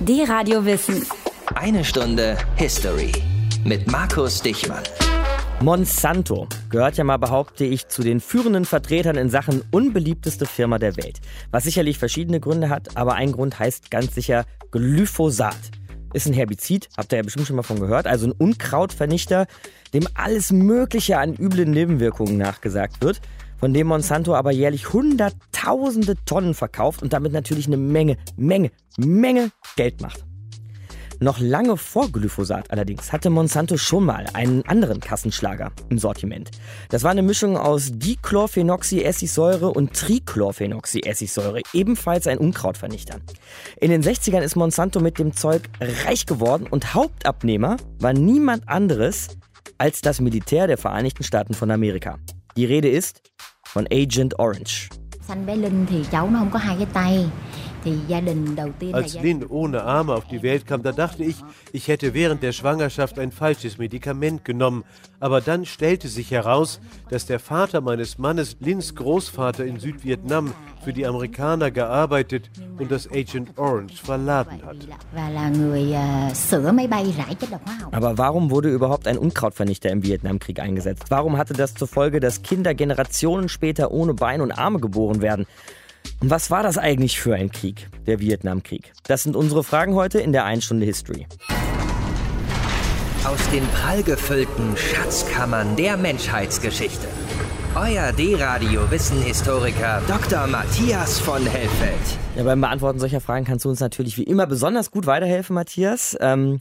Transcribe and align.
D-Radio 0.00 0.64
Wissen. 0.64 1.04
Eine 1.56 1.84
Stunde 1.84 2.38
History 2.54 3.10
mit 3.64 3.90
Markus 3.90 4.40
Dichmann. 4.40 4.84
Monsanto 5.60 6.46
gehört 6.70 6.96
ja 6.96 7.02
mal, 7.02 7.16
behaupte 7.16 7.64
ich, 7.64 7.88
zu 7.88 8.02
den 8.02 8.20
führenden 8.20 8.64
Vertretern 8.64 9.16
in 9.16 9.28
Sachen 9.28 9.64
unbeliebteste 9.72 10.46
Firma 10.46 10.78
der 10.78 10.96
Welt. 10.96 11.18
Was 11.50 11.64
sicherlich 11.64 11.98
verschiedene 11.98 12.38
Gründe 12.38 12.68
hat, 12.68 12.96
aber 12.96 13.14
ein 13.14 13.32
Grund 13.32 13.58
heißt 13.58 13.90
ganz 13.90 14.14
sicher 14.14 14.44
Glyphosat. 14.70 15.58
Ist 16.12 16.28
ein 16.28 16.32
Herbizid, 16.32 16.88
habt 16.96 17.12
ihr 17.12 17.16
ja 17.16 17.22
bestimmt 17.24 17.48
schon 17.48 17.56
mal 17.56 17.64
von 17.64 17.80
gehört, 17.80 18.06
also 18.06 18.28
ein 18.28 18.32
Unkrautvernichter, 18.32 19.48
dem 19.94 20.06
alles 20.14 20.52
Mögliche 20.52 21.18
an 21.18 21.34
üblen 21.34 21.72
Nebenwirkungen 21.72 22.38
nachgesagt 22.38 23.02
wird, 23.02 23.20
von 23.58 23.74
dem 23.74 23.88
Monsanto 23.88 24.34
aber 24.34 24.52
jährlich 24.52 24.92
hunderttausende 24.92 26.16
Tonnen 26.24 26.54
verkauft 26.54 27.02
und 27.02 27.12
damit 27.12 27.32
natürlich 27.32 27.66
eine 27.66 27.76
Menge, 27.76 28.16
Menge, 28.36 28.70
Menge 28.96 29.50
Geld 29.76 30.00
macht. 30.00 30.24
Noch 31.20 31.40
lange 31.40 31.76
vor 31.76 32.12
Glyphosat 32.12 32.70
allerdings 32.70 33.12
hatte 33.12 33.28
Monsanto 33.28 33.76
schon 33.76 34.04
mal 34.04 34.26
einen 34.34 34.62
anderen 34.66 35.00
Kassenschlager 35.00 35.72
im 35.88 35.98
Sortiment. 35.98 36.52
Das 36.90 37.02
war 37.02 37.10
eine 37.10 37.22
Mischung 37.22 37.56
aus 37.56 37.90
Dichlorphenoxyessigsäure 37.92 39.68
und 39.68 39.94
Trichlorphenoxyessigsäure, 39.94 41.62
ebenfalls 41.72 42.28
ein 42.28 42.38
Unkrautvernichter. 42.38 43.16
In 43.80 43.90
den 43.90 44.04
60ern 44.04 44.42
ist 44.42 44.54
Monsanto 44.54 45.00
mit 45.00 45.18
dem 45.18 45.34
Zeug 45.34 45.62
reich 46.06 46.24
geworden 46.24 46.68
und 46.70 46.94
Hauptabnehmer 46.94 47.78
war 47.98 48.12
niemand 48.12 48.68
anderes 48.68 49.28
als 49.76 50.00
das 50.00 50.20
Militär 50.20 50.68
der 50.68 50.78
Vereinigten 50.78 51.24
Staaten 51.24 51.54
von 51.54 51.72
Amerika. 51.72 52.18
Die 52.56 52.64
Rede 52.64 52.88
ist 52.88 53.22
von 53.64 53.86
Agent 53.92 54.38
Orange. 54.38 54.88
Als 58.92 59.20
Lynn 59.20 59.44
ohne 59.46 59.82
Arme 59.82 60.14
auf 60.14 60.26
die 60.26 60.42
Welt 60.42 60.66
kam, 60.66 60.82
da 60.82 60.92
dachte 60.92 61.24
ich, 61.24 61.36
ich 61.72 61.88
hätte 61.88 62.14
während 62.14 62.42
der 62.42 62.52
Schwangerschaft 62.52 63.18
ein 63.18 63.32
falsches 63.32 63.78
Medikament 63.78 64.44
genommen. 64.44 64.84
Aber 65.20 65.40
dann 65.40 65.66
stellte 65.66 66.08
sich 66.08 66.30
heraus, 66.30 66.80
dass 67.10 67.26
der 67.26 67.40
Vater 67.40 67.80
meines 67.80 68.18
Mannes, 68.18 68.56
Lynns 68.60 68.94
Großvater 68.94 69.64
in 69.64 69.80
Südvietnam, 69.80 70.52
für 70.84 70.92
die 70.92 71.06
Amerikaner 71.06 71.70
gearbeitet 71.70 72.50
und 72.78 72.90
das 72.90 73.10
Agent 73.10 73.58
Orange 73.58 74.00
verladen 74.00 74.62
hat. 74.64 74.76
Aber 77.90 78.18
warum 78.18 78.50
wurde 78.50 78.70
überhaupt 78.70 79.06
ein 79.08 79.18
Unkrautvernichter 79.18 79.90
im 79.90 80.02
Vietnamkrieg 80.02 80.60
eingesetzt? 80.60 81.06
Warum 81.08 81.36
hatte 81.36 81.54
das 81.54 81.74
zur 81.74 81.88
Folge, 81.88 82.20
dass 82.20 82.42
Kinder 82.42 82.74
Generationen 82.74 83.48
später 83.48 83.90
ohne 83.90 84.14
Beine 84.14 84.42
und 84.42 84.52
Arme 84.52 84.78
geboren 84.78 85.20
werden? 85.20 85.46
Und 86.20 86.30
was 86.30 86.50
war 86.50 86.64
das 86.64 86.78
eigentlich 86.78 87.20
für 87.20 87.36
ein 87.36 87.52
Krieg, 87.52 87.88
der 88.06 88.18
Vietnamkrieg? 88.18 88.92
Das 89.04 89.22
sind 89.22 89.36
unsere 89.36 89.62
Fragen 89.62 89.94
heute 89.94 90.18
in 90.18 90.32
der 90.32 90.44
1 90.44 90.64
Stunde 90.64 90.84
History. 90.84 91.26
Aus 93.24 93.50
den 93.50 93.64
prallgefüllten 93.68 94.76
Schatzkammern 94.76 95.76
der 95.76 95.96
Menschheitsgeschichte. 95.96 97.06
Euer 97.76 98.10
D-Radio-Wissenhistoriker 98.12 100.02
Dr. 100.08 100.48
Matthias 100.48 101.20
von 101.20 101.46
Hellfeld. 101.46 101.94
Ja, 102.34 102.42
beim 102.42 102.60
Beantworten 102.60 102.98
solcher 102.98 103.20
Fragen 103.20 103.44
kannst 103.44 103.64
du 103.64 103.68
uns 103.68 103.78
natürlich 103.78 104.16
wie 104.18 104.24
immer 104.24 104.46
besonders 104.46 104.90
gut 104.90 105.06
weiterhelfen, 105.06 105.54
Matthias. 105.54 106.16
Ähm, 106.20 106.58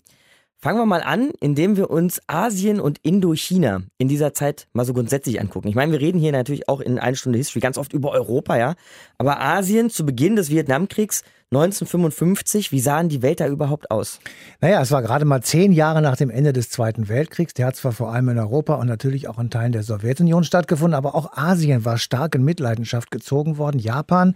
Fangen 0.59 0.79
wir 0.79 0.87
mal 0.87 1.03
an, 1.03 1.29
indem 1.39 1.77
wir 1.77 1.91
uns 1.91 2.19
Asien 2.25 2.79
und 2.79 2.97
Indochina 3.03 3.83
in 3.99 4.07
dieser 4.07 4.33
Zeit 4.33 4.67
mal 4.73 4.85
so 4.85 4.93
grundsätzlich 4.93 5.39
angucken. 5.39 5.67
Ich 5.67 5.75
meine, 5.75 5.91
wir 5.91 6.01
reden 6.01 6.17
hier 6.17 6.31
natürlich 6.31 6.67
auch 6.67 6.81
in 6.81 6.97
einer 6.97 7.15
Stunde 7.15 7.37
History 7.37 7.59
ganz 7.59 7.77
oft 7.77 7.93
über 7.93 8.11
Europa, 8.11 8.57
ja. 8.57 8.73
Aber 9.19 9.39
Asien 9.39 9.91
zu 9.91 10.03
Beginn 10.03 10.35
des 10.35 10.49
Vietnamkriegs 10.49 11.23
1955, 11.49 12.73
wie 12.73 12.81
sahen 12.81 13.07
die 13.07 13.21
Welt 13.21 13.39
da 13.39 13.47
überhaupt 13.47 13.89
aus? 13.89 14.19
Naja, 14.59 14.81
es 14.81 14.91
war 14.91 15.01
gerade 15.01 15.23
mal 15.23 15.41
zehn 15.41 15.71
Jahre 15.71 16.01
nach 16.01 16.17
dem 16.17 16.29
Ende 16.29 16.51
des 16.51 16.69
Zweiten 16.69 17.07
Weltkriegs. 17.07 17.53
Der 17.53 17.67
hat 17.67 17.77
zwar 17.77 17.93
vor 17.93 18.11
allem 18.11 18.27
in 18.27 18.37
Europa 18.37 18.73
und 18.75 18.87
natürlich 18.87 19.29
auch 19.29 19.39
in 19.39 19.49
Teilen 19.49 19.71
der 19.71 19.83
Sowjetunion 19.83 20.43
stattgefunden, 20.43 20.93
aber 20.93 21.15
auch 21.15 21.37
Asien 21.37 21.85
war 21.85 21.99
stark 21.99 22.35
in 22.35 22.43
Mitleidenschaft 22.43 23.11
gezogen 23.11 23.57
worden. 23.57 23.79
Japan 23.79 24.35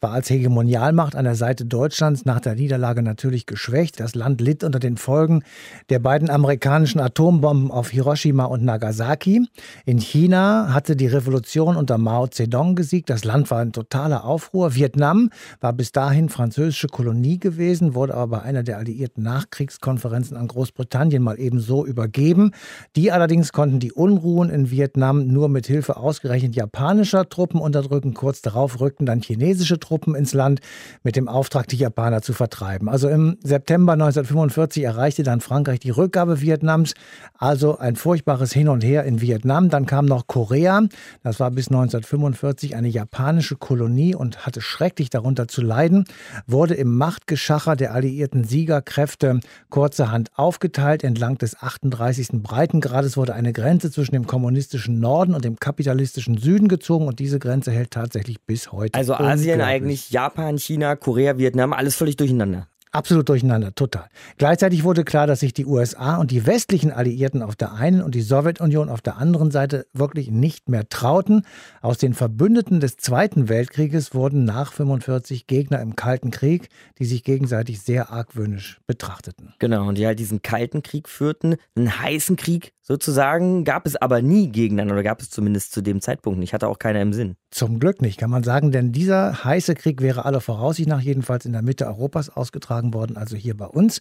war 0.00 0.12
als 0.12 0.30
Hegemonialmacht 0.30 1.16
an 1.16 1.24
der 1.24 1.34
Seite 1.34 1.64
Deutschlands 1.64 2.26
nach 2.26 2.38
der 2.38 2.54
Niederlage 2.54 3.02
natürlich 3.02 3.46
geschwächt. 3.46 3.98
Das 3.98 4.14
Land 4.14 4.40
litt 4.40 4.62
unter 4.62 4.78
den 4.78 4.98
Folgen 4.98 5.42
der 5.90 5.98
beiden 5.98 6.30
amerikanischen 6.30 7.00
Atombomben 7.00 7.72
auf 7.72 7.90
Hiroshima 7.90 8.44
und 8.44 8.64
Nagasaki. 8.64 9.48
In 9.84 9.98
China 9.98 10.72
hatte 10.72 10.94
die 10.94 11.08
Revolution 11.08 11.74
unter 11.74 11.98
Mao 11.98 12.28
Zedong 12.28 12.76
gesiegt. 12.76 13.10
Das 13.10 13.24
Land 13.24 13.50
war 13.50 13.60
in 13.62 13.72
totaler 13.72 14.24
Aufruhr. 14.24 14.76
Vietnam 14.76 15.30
war 15.60 15.72
bis 15.72 15.90
dahin 15.90 16.28
französisch 16.28 16.51
französische 16.52 16.88
Kolonie 16.88 17.38
gewesen, 17.38 17.94
wurde 17.94 18.12
aber 18.12 18.36
bei 18.36 18.42
einer 18.42 18.62
der 18.62 18.76
alliierten 18.76 19.22
Nachkriegskonferenzen 19.22 20.36
an 20.36 20.48
Großbritannien 20.48 21.22
mal 21.22 21.40
ebenso 21.40 21.86
übergeben. 21.86 22.50
Die 22.94 23.10
allerdings 23.10 23.52
konnten 23.52 23.80
die 23.80 23.90
Unruhen 23.90 24.50
in 24.50 24.70
Vietnam 24.70 25.28
nur 25.28 25.48
mit 25.48 25.66
Hilfe 25.66 25.96
ausgerechnet 25.96 26.54
japanischer 26.54 27.26
Truppen 27.30 27.58
unterdrücken. 27.58 28.12
Kurz 28.12 28.42
darauf 28.42 28.82
rückten 28.82 29.06
dann 29.06 29.22
chinesische 29.22 29.80
Truppen 29.80 30.14
ins 30.14 30.34
Land 30.34 30.60
mit 31.02 31.16
dem 31.16 31.26
Auftrag, 31.26 31.68
die 31.68 31.76
Japaner 31.76 32.20
zu 32.20 32.34
vertreiben. 32.34 32.90
Also 32.90 33.08
im 33.08 33.38
September 33.42 33.94
1945 33.94 34.84
erreichte 34.84 35.22
dann 35.22 35.40
Frankreich 35.40 35.80
die 35.80 35.88
Rückgabe 35.88 36.42
Vietnams, 36.42 36.92
also 37.38 37.78
ein 37.78 37.96
furchtbares 37.96 38.52
Hin 38.52 38.68
und 38.68 38.84
Her 38.84 39.04
in 39.04 39.22
Vietnam. 39.22 39.70
Dann 39.70 39.86
kam 39.86 40.04
noch 40.04 40.26
Korea. 40.26 40.82
Das 41.22 41.40
war 41.40 41.50
bis 41.50 41.68
1945 41.68 42.76
eine 42.76 42.88
japanische 42.88 43.56
Kolonie 43.56 44.14
und 44.14 44.44
hatte 44.44 44.60
schrecklich 44.60 45.08
darunter 45.08 45.48
zu 45.48 45.62
leiden 45.62 46.04
wurde 46.46 46.74
im 46.74 46.96
Machtgeschacher 46.96 47.76
der 47.76 47.94
alliierten 47.94 48.44
Siegerkräfte 48.44 49.40
kurzerhand 49.70 50.30
aufgeteilt. 50.34 51.04
Entlang 51.04 51.38
des 51.38 51.60
38. 51.60 52.42
Breitengrades 52.42 53.16
wurde 53.16 53.34
eine 53.34 53.52
Grenze 53.52 53.90
zwischen 53.90 54.12
dem 54.12 54.26
kommunistischen 54.26 55.00
Norden 55.00 55.34
und 55.34 55.44
dem 55.44 55.56
kapitalistischen 55.56 56.38
Süden 56.38 56.68
gezogen 56.68 57.06
und 57.06 57.18
diese 57.18 57.38
Grenze 57.38 57.70
hält 57.70 57.90
tatsächlich 57.90 58.40
bis 58.42 58.72
heute. 58.72 58.98
Also 58.98 59.14
Asien 59.14 59.60
eigentlich, 59.60 60.10
Japan, 60.10 60.58
China, 60.58 60.96
Korea, 60.96 61.38
Vietnam, 61.38 61.72
alles 61.72 61.94
völlig 61.94 62.16
durcheinander. 62.16 62.68
Absolut 62.94 63.26
durcheinander, 63.30 63.74
total. 63.74 64.04
Gleichzeitig 64.36 64.84
wurde 64.84 65.02
klar, 65.02 65.26
dass 65.26 65.40
sich 65.40 65.54
die 65.54 65.64
USA 65.64 66.16
und 66.16 66.30
die 66.30 66.44
westlichen 66.44 66.92
Alliierten 66.92 67.42
auf 67.42 67.56
der 67.56 67.72
einen 67.72 68.02
und 68.02 68.14
die 68.14 68.20
Sowjetunion 68.20 68.90
auf 68.90 69.00
der 69.00 69.16
anderen 69.16 69.50
Seite 69.50 69.86
wirklich 69.94 70.30
nicht 70.30 70.68
mehr 70.68 70.86
trauten. 70.86 71.46
Aus 71.80 71.96
den 71.96 72.12
Verbündeten 72.12 72.80
des 72.80 72.98
Zweiten 72.98 73.48
Weltkrieges 73.48 74.14
wurden 74.14 74.44
nach 74.44 74.74
45 74.74 75.46
Gegner 75.46 75.80
im 75.80 75.96
Kalten 75.96 76.30
Krieg, 76.30 76.68
die 76.98 77.06
sich 77.06 77.24
gegenseitig 77.24 77.80
sehr 77.80 78.10
argwöhnisch 78.10 78.82
betrachteten. 78.86 79.54
Genau, 79.58 79.88
und 79.88 79.96
die 79.96 80.06
halt 80.06 80.18
diesen 80.18 80.42
Kalten 80.42 80.82
Krieg 80.82 81.08
führten, 81.08 81.56
einen 81.74 81.98
heißen 81.98 82.36
Krieg 82.36 82.74
sozusagen, 82.82 83.64
gab 83.64 83.86
es 83.86 83.96
aber 83.96 84.22
nie 84.22 84.48
gegeneinander 84.48 84.94
oder 84.94 85.04
gab 85.04 85.20
es 85.20 85.30
zumindest 85.30 85.72
zu 85.72 85.82
dem 85.82 86.00
Zeitpunkt 86.00 86.38
nicht. 86.38 86.52
Hatte 86.52 86.68
auch 86.68 86.78
keiner 86.78 87.00
im 87.00 87.12
Sinn. 87.12 87.36
Zum 87.50 87.78
Glück 87.78 88.02
nicht, 88.02 88.18
kann 88.18 88.30
man 88.30 88.42
sagen, 88.42 88.72
denn 88.72 88.92
dieser 88.92 89.44
heiße 89.44 89.74
Krieg 89.74 90.00
wäre 90.00 90.24
aller 90.24 90.40
Voraussicht 90.40 90.88
nach 90.88 91.00
jedenfalls 91.00 91.44
in 91.44 91.52
der 91.52 91.62
Mitte 91.62 91.86
Europas 91.86 92.30
ausgetragen 92.30 92.94
worden, 92.94 93.16
also 93.16 93.36
hier 93.36 93.56
bei 93.56 93.66
uns. 93.66 94.00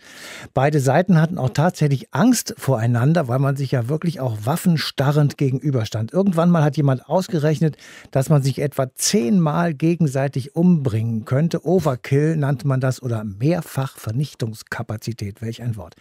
Beide 0.53 0.79
Seiten 0.79 1.19
hatten 1.19 1.37
auch 1.37 1.49
tatsächlich 1.49 2.13
Angst 2.13 2.55
voreinander, 2.57 3.27
weil 3.27 3.39
man 3.39 3.57
sich 3.57 3.71
ja 3.71 3.89
wirklich 3.89 4.19
auch 4.19 4.37
waffenstarrend 4.45 5.37
gegenüberstand. 5.37 6.13
Irgendwann 6.13 6.49
mal 6.49 6.63
hat 6.63 6.77
jemand 6.77 7.07
ausgerechnet, 7.07 7.77
dass 8.09 8.29
man 8.29 8.41
sich 8.41 8.59
etwa 8.59 8.93
zehnmal 8.95 9.73
gegenseitig 9.73 10.55
umbringen 10.55 11.25
könnte. 11.25 11.65
Overkill 11.65 12.37
nannte 12.37 12.67
man 12.67 12.79
das 12.79 13.03
oder 13.03 13.25
Mehrfachvernichtungskapazität, 13.25 15.41
welch 15.41 15.61
ein 15.61 15.75
Wort. 15.75 15.95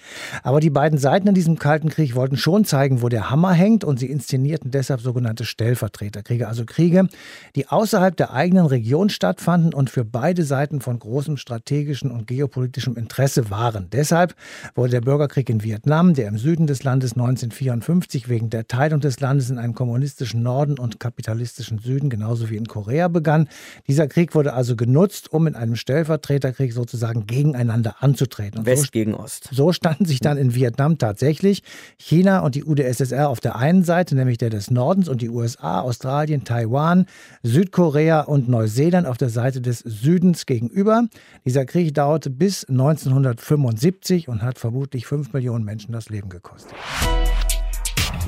Aber 0.45 0.61
die 0.61 0.71
beiden 0.71 0.99
Seiten 0.99 1.27
in 1.29 1.35
diesem 1.35 1.59
Kalten 1.59 1.89
Krieg 1.89 2.15
wollten 2.15 2.37
schon 2.37 2.65
zeigen, 2.71 3.03
wo 3.03 3.09
der 3.09 3.31
Hammer 3.31 3.53
hängt 3.53 3.85
und 3.85 3.99
sie 3.99 4.07
inszenierten 4.07 4.71
deshalb 4.71 5.01
sogenannte 5.01 5.45
Stellvertreterkriege, 5.45 6.49
also 6.49 6.65
Kriege, 6.65 7.09
die 7.57 7.69
außerhalb 7.69 8.17
der 8.17 8.33
eigenen 8.33 8.67
Region 8.67 9.11
stattfanden 9.11 9.75
und 9.75 9.91
für 9.91 10.05
beide 10.05 10.45
Seiten 10.45 10.81
von 10.81 10.99
großem 10.99 11.37
strategischen 11.37 12.11
und 12.11 12.29
geopolitischem 12.29 12.97
Interesse 12.97 13.51
waren. 13.51 13.89
Deshalb 13.91 14.35
wurde 14.75 14.93
der 14.93 15.01
Bürgerkrieg 15.01 15.51
in 15.51 15.65
Vietnam, 15.65 16.15
der 16.15 16.29
im 16.29 16.39
Süden 16.39 16.69
des 16.69 16.85
Landes 16.85 17.13
1954 17.13 18.29
wegen 18.29 18.51
der 18.51 18.69
Teilung 18.69 19.01
des 19.01 19.19
Landes 19.19 19.51
in 19.51 19.59
einen 19.59 19.75
kommunistischen 19.75 20.43
Norden 20.43 20.79
und 20.79 21.01
kapitalistischen 21.01 21.81
Süden, 21.81 22.09
genauso 22.09 22.51
wie 22.51 22.57
in 22.57 22.69
Korea 22.69 23.09
begann. 23.09 23.49
Dieser 23.89 24.07
Krieg 24.07 24.35
wurde 24.35 24.53
also 24.53 24.77
genutzt, 24.77 25.33
um 25.33 25.49
in 25.49 25.57
einem 25.57 25.75
Stellvertreterkrieg 25.75 26.73
sozusagen 26.73 27.27
gegeneinander 27.27 27.97
anzutreten. 27.99 28.61
Und 28.61 28.67
West 28.67 28.85
so, 28.85 28.89
gegen 28.93 29.15
Ost. 29.15 29.49
So 29.51 29.73
standen 29.73 30.05
sich 30.05 30.21
dann 30.21 30.39
in 30.39 30.55
Vietnam 30.55 30.99
tatsächlich 30.99 31.65
China 31.99 32.41
und 32.41 32.55
die 32.55 32.60
UdSSR 32.65 33.29
auf 33.29 33.41
der 33.41 33.57
einen 33.57 33.85
Seite, 33.85 34.15
nämlich 34.15 34.39
der 34.39 34.51
des 34.51 34.71
Nordens, 34.71 35.09
und 35.09 35.23
die 35.23 35.31
USA, 35.31 35.81
Australien, 35.81 36.45
Taiwan, 36.45 37.07
Südkorea 37.43 38.23
und 38.23 38.49
Neuseeland 38.49 39.07
auf 39.07 39.17
der 39.17 39.31
Seite 39.31 39.61
des 39.61 39.81
Südens 39.81 40.47
gegenüber. 40.47 41.07
Dieser 41.45 41.65
Krieg 41.65 41.95
dauerte 41.95 42.31
bis 42.31 42.65
1975 42.65 44.29
und 44.29 44.43
hat 44.43 44.59
vermutlich 44.59 45.07
fünf 45.07 45.33
Millionen 45.33 45.65
Menschen 45.65 45.93
das 45.93 46.09
Leben 46.09 46.29
gekostet. 46.29 46.75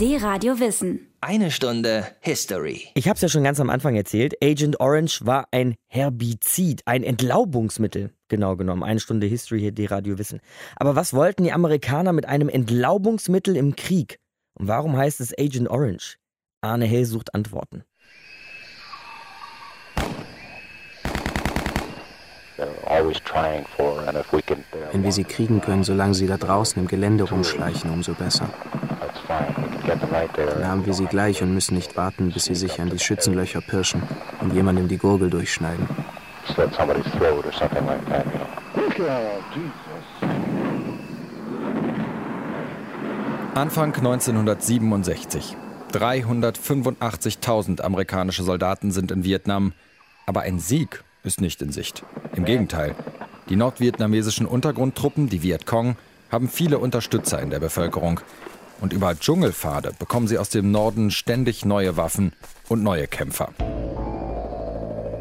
D-Radio 0.01 0.59
Wissen. 0.59 1.07
Eine 1.21 1.53
Stunde 1.53 2.05
History. 2.21 2.89
Ich 2.95 3.07
habe 3.07 3.15
es 3.15 3.23
ja 3.23 3.29
schon 3.29 3.45
ganz 3.45 3.61
am 3.61 3.71
Anfang 3.71 3.95
erzählt. 3.95 4.35
Agent 4.43 4.81
Orange 4.81 5.25
war 5.25 5.47
ein 5.53 5.77
Herbizid, 5.87 6.83
ein 6.87 7.05
Entlaubungsmittel. 7.05 8.11
Genau 8.27 8.57
genommen. 8.57 8.83
Eine 8.83 8.99
Stunde 8.99 9.29
History 9.29 9.61
hier, 9.61 9.71
D-Radio 9.71 10.19
Wissen. 10.19 10.41
Aber 10.75 10.97
was 10.97 11.15
wollten 11.15 11.45
die 11.45 11.53
Amerikaner 11.53 12.13
mit 12.13 12.27
einem 12.27 12.49
Entlaubungsmittel 12.49 13.57
im 13.57 13.77
Krieg? 13.77 14.19
Und 14.63 14.69
warum 14.69 14.97
heißt 14.97 15.21
es 15.21 15.37
Agent 15.37 15.69
Orange? 15.69 16.19
Arne 16.61 16.85
Hell 16.85 17.05
sucht 17.05 17.35
Antworten. 17.35 17.83
Wenn 24.93 25.03
wir 25.03 25.11
sie 25.11 25.25
kriegen 25.25 25.61
können, 25.61 25.83
solange 25.83 26.15
sie 26.15 26.29
da 26.29 26.37
draußen 26.37 26.81
im 26.81 26.87
Gelände 26.87 27.25
rumschleichen, 27.25 27.91
umso 27.91 28.15
besser. 28.15 28.49
Dann 30.37 30.69
haben 30.69 30.87
wir 30.87 30.95
sie 30.95 31.07
gleich 31.07 31.43
und 31.43 31.53
müssen 31.53 31.75
nicht 31.75 31.97
warten, 31.97 32.31
bis 32.31 32.45
sie 32.45 32.55
sich 32.55 32.81
an 32.81 32.89
die 32.89 33.01
Schützenlöcher 33.01 33.63
pirschen 33.63 34.05
und 34.41 34.55
jemandem 34.55 34.87
die 34.87 34.99
Gurgel 34.99 35.29
durchschneiden. 35.29 35.89
Anfang 43.55 43.95
1967. 43.95 45.57
385.000 45.93 47.83
amerikanische 47.83 48.45
Soldaten 48.45 48.91
sind 48.93 49.11
in 49.13 49.25
Vietnam. 49.25 49.75
Aber 50.25 50.41
ein 50.41 50.59
Sieg 50.59 51.05
ist 51.23 51.43
nicht 51.43 51.61
in 51.61 51.71
Sicht. 51.71 52.03
Im 52.35 52.47
Gegenteil. 52.47 52.95
Die 53.51 53.57
nordvietnamesischen 53.57 54.47
Untergrundtruppen, 54.47 55.29
die 55.29 55.43
Vietcong, 55.43 55.97
haben 56.31 56.49
viele 56.49 56.79
Unterstützer 56.79 57.43
in 57.43 57.51
der 57.51 57.61
Bevölkerung. 57.61 58.21
Und 58.81 58.95
über 58.95 59.15
Dschungelpfade 59.15 59.93
bekommen 59.99 60.29
sie 60.29 60.39
aus 60.39 60.49
dem 60.49 60.71
Norden 60.71 61.11
ständig 61.11 61.67
neue 61.67 61.99
Waffen 61.99 62.33
und 62.71 62.83
neue 62.83 63.07
Kämpfer. 63.07 63.51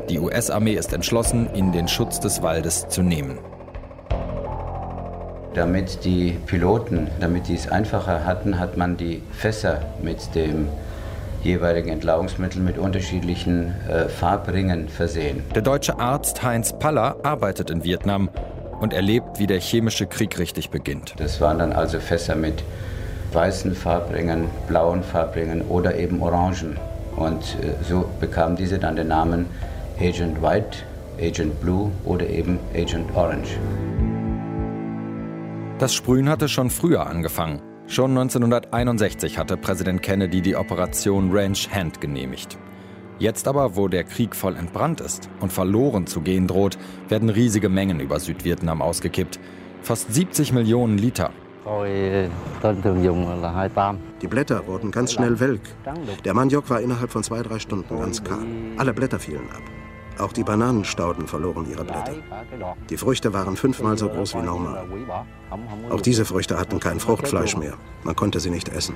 Die 0.10 0.20
US-Armee 0.20 0.76
ist 0.76 0.94
entschlossen, 0.94 1.54
ihnen 1.54 1.74
den 1.74 1.90
Schutz 1.90 2.22
des 2.22 2.42
Waldes 2.42 2.88
zu 2.88 3.02
nehmen. 3.02 3.40
Damit 5.54 6.06
die 6.06 6.38
Piloten, 6.46 7.08
damit 7.20 7.50
die 7.50 7.56
es 7.56 7.68
einfacher 7.68 8.26
hatten, 8.26 8.58
hat 8.58 8.78
man 8.78 8.96
die 8.96 9.22
Fässer 9.32 9.82
mit 10.02 10.34
dem 10.34 10.70
jeweiligen 11.44 11.90
Entlaubungsmittel 11.90 12.62
mit 12.62 12.78
unterschiedlichen 12.78 13.74
äh, 13.90 14.08
Farbringen 14.08 14.88
versehen. 14.88 15.44
Der 15.54 15.62
deutsche 15.62 16.00
Arzt 16.00 16.44
Heinz 16.44 16.72
Paller 16.78 17.18
arbeitet 17.24 17.70
in 17.70 17.84
Vietnam 17.84 18.30
und 18.80 18.94
erlebt, 18.94 19.40
wie 19.40 19.48
der 19.48 19.60
chemische 19.60 20.06
Krieg 20.06 20.40
richtig 20.40 20.70
beginnt. 20.70 21.16
Das 21.18 21.42
waren 21.42 21.60
dann 21.60 21.74
also 21.74 22.00
Fässer 22.00 22.36
mit 22.36 22.64
weißen 23.34 23.76
Farbringen, 23.76 24.50
blauen 24.68 25.04
Farbringen 25.04 25.64
oder 25.64 25.96
eben 25.96 26.22
orangen. 26.22 26.78
Und 27.16 27.42
äh, 27.62 27.84
so 27.88 28.10
bekamen 28.20 28.56
diese 28.56 28.80
dann 28.80 28.96
den 28.96 29.10
Namen 29.10 29.48
Agent 30.00 30.42
White, 30.42 30.78
Agent 31.20 31.60
Blue 31.60 31.92
oder 32.06 32.28
eben 32.28 32.60
Agent 32.74 33.14
Orange. 33.16 33.58
Das 35.82 35.96
Sprühen 35.96 36.30
hatte 36.30 36.48
schon 36.48 36.70
früher 36.70 37.08
angefangen. 37.08 37.60
Schon 37.88 38.12
1961 38.12 39.40
hatte 39.40 39.58
Präsident 39.58 40.04
Kennedy 40.04 40.40
die 40.40 40.56
Operation 40.56 41.32
Ranch 41.32 41.70
Hand 41.74 42.00
genehmigt. 42.00 42.60
Jetzt 43.18 43.48
aber, 43.48 43.76
wo 43.76 43.88
der 43.88 44.04
Krieg 44.04 44.36
voll 44.36 44.56
entbrannt 44.58 45.02
ist 45.02 45.28
und 45.40 45.52
verloren 45.52 46.06
zu 46.06 46.22
gehen 46.22 46.46
droht, 46.46 46.78
werden 47.10 47.30
riesige 47.30 47.68
Mengen 47.68 48.00
über 48.00 48.20
Südvietnam 48.20 48.80
ausgekippt. 48.80 49.40
Fast 49.82 50.14
70 50.14 50.54
Millionen 50.54 51.00
Liter. 51.00 51.32
Die 54.22 54.28
Blätter 54.28 54.68
wurden 54.68 54.92
ganz 54.92 55.14
schnell 55.14 55.40
welk. 55.40 55.62
Der 56.24 56.36
Maniok 56.36 56.70
war 56.70 56.80
innerhalb 56.80 57.10
von 57.10 57.24
zwei, 57.24 57.42
drei 57.42 57.58
Stunden 57.58 57.98
ganz 57.98 58.24
kahl. 58.24 58.46
Alle 58.78 58.94
Blätter 58.94 59.18
fielen 59.18 59.50
ab. 59.50 59.81
Auch 60.18 60.34
die 60.34 60.44
Bananenstauden 60.44 61.28
verloren 61.28 61.66
ihre 61.70 61.84
Blätter. 61.84 62.14
Die 62.90 62.98
Früchte 62.98 63.34
waren 63.34 63.56
fünfmal 63.56 63.98
so 63.98 64.10
groß 64.10 64.36
wie 64.36 64.42
normal. 64.42 64.86
Auch 65.90 66.02
diese 66.02 66.26
Früchte 66.26 66.60
hatten 66.60 66.80
kein 66.80 67.00
Fruchtfleisch 67.00 67.58
mehr. 67.58 67.74
Man 68.04 68.16
konnte 68.16 68.40
sie 68.40 68.50
nicht 68.50 68.70
essen. 68.70 68.96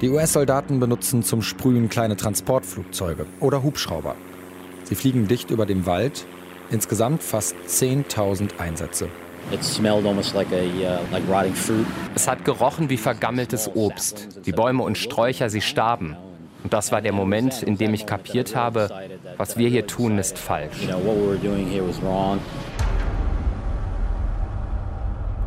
Die 0.00 0.10
US-Soldaten 0.10 0.80
benutzen 0.80 1.22
zum 1.22 1.42
Sprühen 1.42 1.88
kleine 1.88 2.16
Transportflugzeuge 2.16 3.26
oder 3.40 3.62
Hubschrauber. 3.62 4.16
Sie 4.84 4.96
fliegen 4.96 5.28
dicht 5.28 5.50
über 5.50 5.66
dem 5.66 5.86
Wald, 5.86 6.26
insgesamt 6.70 7.22
fast 7.22 7.54
10.000 7.68 8.58
Einsätze. 8.58 9.08
Uh, 9.52 9.58
es 12.14 12.28
hat 12.28 12.44
gerochen 12.44 12.90
wie 12.90 12.96
vergammeltes 12.96 13.70
Obst. 13.74 14.40
Die 14.46 14.52
Bäume 14.52 14.82
und 14.82 14.98
Sträucher, 14.98 15.50
sie 15.50 15.60
starben. 15.60 16.16
Und 16.64 16.72
das 16.72 16.90
war 16.90 17.02
der 17.02 17.12
Moment, 17.12 17.62
in 17.62 17.76
dem 17.76 17.92
ich 17.92 18.06
kapiert 18.06 18.56
habe, 18.56 18.88
was 19.36 19.58
wir 19.58 19.68
hier 19.68 19.86
tun, 19.86 20.18
ist 20.18 20.38
falsch. 20.38 20.88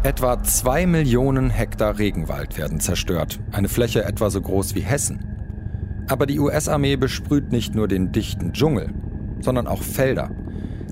Etwa 0.03 0.43
zwei 0.43 0.85
Millionen 0.85 1.49
Hektar 1.49 1.97
Regenwald 1.97 2.57
werden 2.57 2.79
zerstört, 2.79 3.39
eine 3.51 3.67
Fläche 3.67 4.05
etwa 4.05 4.29
so 4.29 4.39
groß 4.39 4.75
wie 4.75 4.81
Hessen. 4.81 6.05
Aber 6.07 6.27
die 6.27 6.39
US-Armee 6.39 6.95
besprüht 6.95 7.51
nicht 7.51 7.73
nur 7.73 7.87
den 7.87 8.11
dichten 8.11 8.53
Dschungel, 8.53 8.93
sondern 9.41 9.67
auch 9.67 9.81
Felder. 9.81 10.29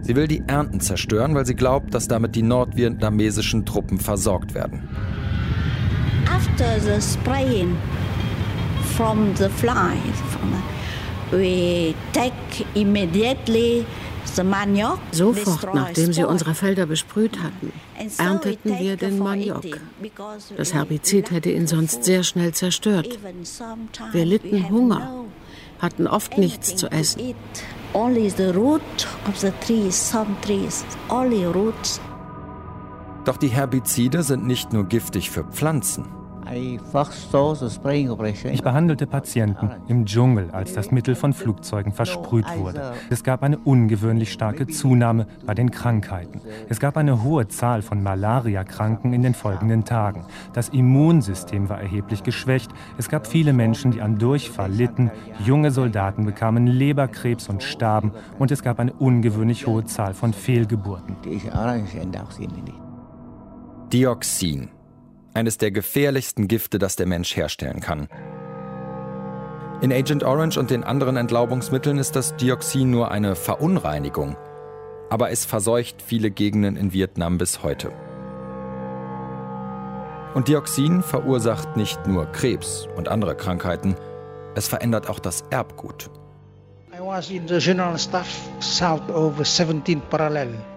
Sie 0.01 0.15
will 0.15 0.27
die 0.27 0.43
Ernten 0.47 0.79
zerstören, 0.79 1.35
weil 1.35 1.45
sie 1.45 1.55
glaubt, 1.55 1.93
dass 1.93 2.07
damit 2.07 2.35
die 2.35 2.41
nordvietnamesischen 2.41 3.65
Truppen 3.65 3.99
versorgt 3.99 4.55
werden. 4.55 4.89
After 6.27 6.79
the 6.79 6.99
spraying, 6.99 7.77
from 8.95 9.35
the 9.35 9.49
flies. 9.49 10.21
We 11.31 11.95
take 12.13 12.65
immediately 12.75 13.85
Sofort, 15.11 15.73
nachdem 15.73 16.11
sie 16.11 16.23
unsere 16.25 16.55
Felder 16.55 16.85
besprüht 16.85 17.39
hatten, 17.41 17.71
ernteten 18.17 18.77
wir 18.79 18.97
den 18.97 19.17
Maniok. 19.19 19.63
Das 20.57 20.73
Herbizid 20.73 21.31
hätte 21.31 21.51
ihn 21.51 21.67
sonst 21.67 22.03
sehr 22.03 22.23
schnell 22.23 22.53
zerstört. 22.53 23.17
Wir 24.11 24.25
litten 24.25 24.69
Hunger, 24.69 25.25
hatten 25.79 26.07
oft 26.07 26.37
nichts 26.37 26.75
zu 26.75 26.87
essen. 26.87 27.35
Doch 33.25 33.37
die 33.37 33.47
Herbizide 33.47 34.23
sind 34.23 34.45
nicht 34.45 34.73
nur 34.73 34.83
giftig 34.85 35.31
für 35.31 35.43
Pflanzen. 35.45 36.24
Ich 38.53 38.61
behandelte 38.61 39.07
Patienten 39.07 39.71
im 39.87 40.05
Dschungel, 40.05 40.49
als 40.51 40.73
das 40.73 40.91
Mittel 40.91 41.15
von 41.15 41.33
Flugzeugen 41.33 41.91
versprüht 41.91 42.45
wurde. 42.57 42.93
Es 43.09 43.23
gab 43.23 43.43
eine 43.43 43.57
ungewöhnlich 43.57 44.31
starke 44.31 44.67
Zunahme 44.67 45.27
bei 45.45 45.53
den 45.53 45.71
Krankheiten. 45.71 46.41
Es 46.69 46.79
gab 46.79 46.97
eine 46.97 47.23
hohe 47.23 47.47
Zahl 47.47 47.81
von 47.81 48.03
Malaria-Kranken 48.03 49.13
in 49.13 49.21
den 49.21 49.33
folgenden 49.33 49.85
Tagen. 49.85 50.25
Das 50.53 50.69
Immunsystem 50.69 51.69
war 51.69 51.81
erheblich 51.81 52.23
geschwächt. 52.23 52.71
Es 52.97 53.09
gab 53.09 53.27
viele 53.27 53.53
Menschen, 53.53 53.91
die 53.91 54.01
an 54.01 54.17
Durchfall 54.17 54.71
litten. 54.71 55.11
Junge 55.43 55.71
Soldaten 55.71 56.25
bekamen 56.25 56.67
Leberkrebs 56.67 57.49
und 57.49 57.63
starben. 57.63 58.11
Und 58.39 58.51
es 58.51 58.61
gab 58.61 58.79
eine 58.79 58.93
ungewöhnlich 58.93 59.67
hohe 59.67 59.85
Zahl 59.85 60.13
von 60.13 60.33
Fehlgeburten. 60.33 61.15
Dioxin 63.91 64.69
eines 65.35 65.57
der 65.57 65.71
gefährlichsten 65.71 66.47
Gifte, 66.47 66.79
das 66.79 66.95
der 66.95 67.05
Mensch 67.05 67.35
herstellen 67.35 67.81
kann. 67.81 68.07
In 69.81 69.91
Agent 69.91 70.23
Orange 70.23 70.57
und 70.57 70.71
den 70.71 70.83
anderen 70.83 71.17
Entlaubungsmitteln 71.17 71.97
ist 71.97 72.15
das 72.15 72.35
Dioxin 72.37 72.89
nur 72.89 73.11
eine 73.11 73.35
Verunreinigung, 73.35 74.37
aber 75.09 75.31
es 75.31 75.45
verseucht 75.45 76.01
viele 76.01 76.31
Gegenden 76.31 76.77
in 76.77 76.93
Vietnam 76.93 77.37
bis 77.37 77.61
heute. 77.61 77.91
Und 80.33 80.47
Dioxin 80.47 81.03
verursacht 81.03 81.77
nicht 81.77 82.07
nur 82.07 82.25
Krebs 82.31 82.87
und 82.95 83.09
andere 83.09 83.35
Krankheiten, 83.35 83.95
es 84.55 84.67
verändert 84.67 85.09
auch 85.09 85.19
das 85.19 85.43
Erbgut. 85.49 86.09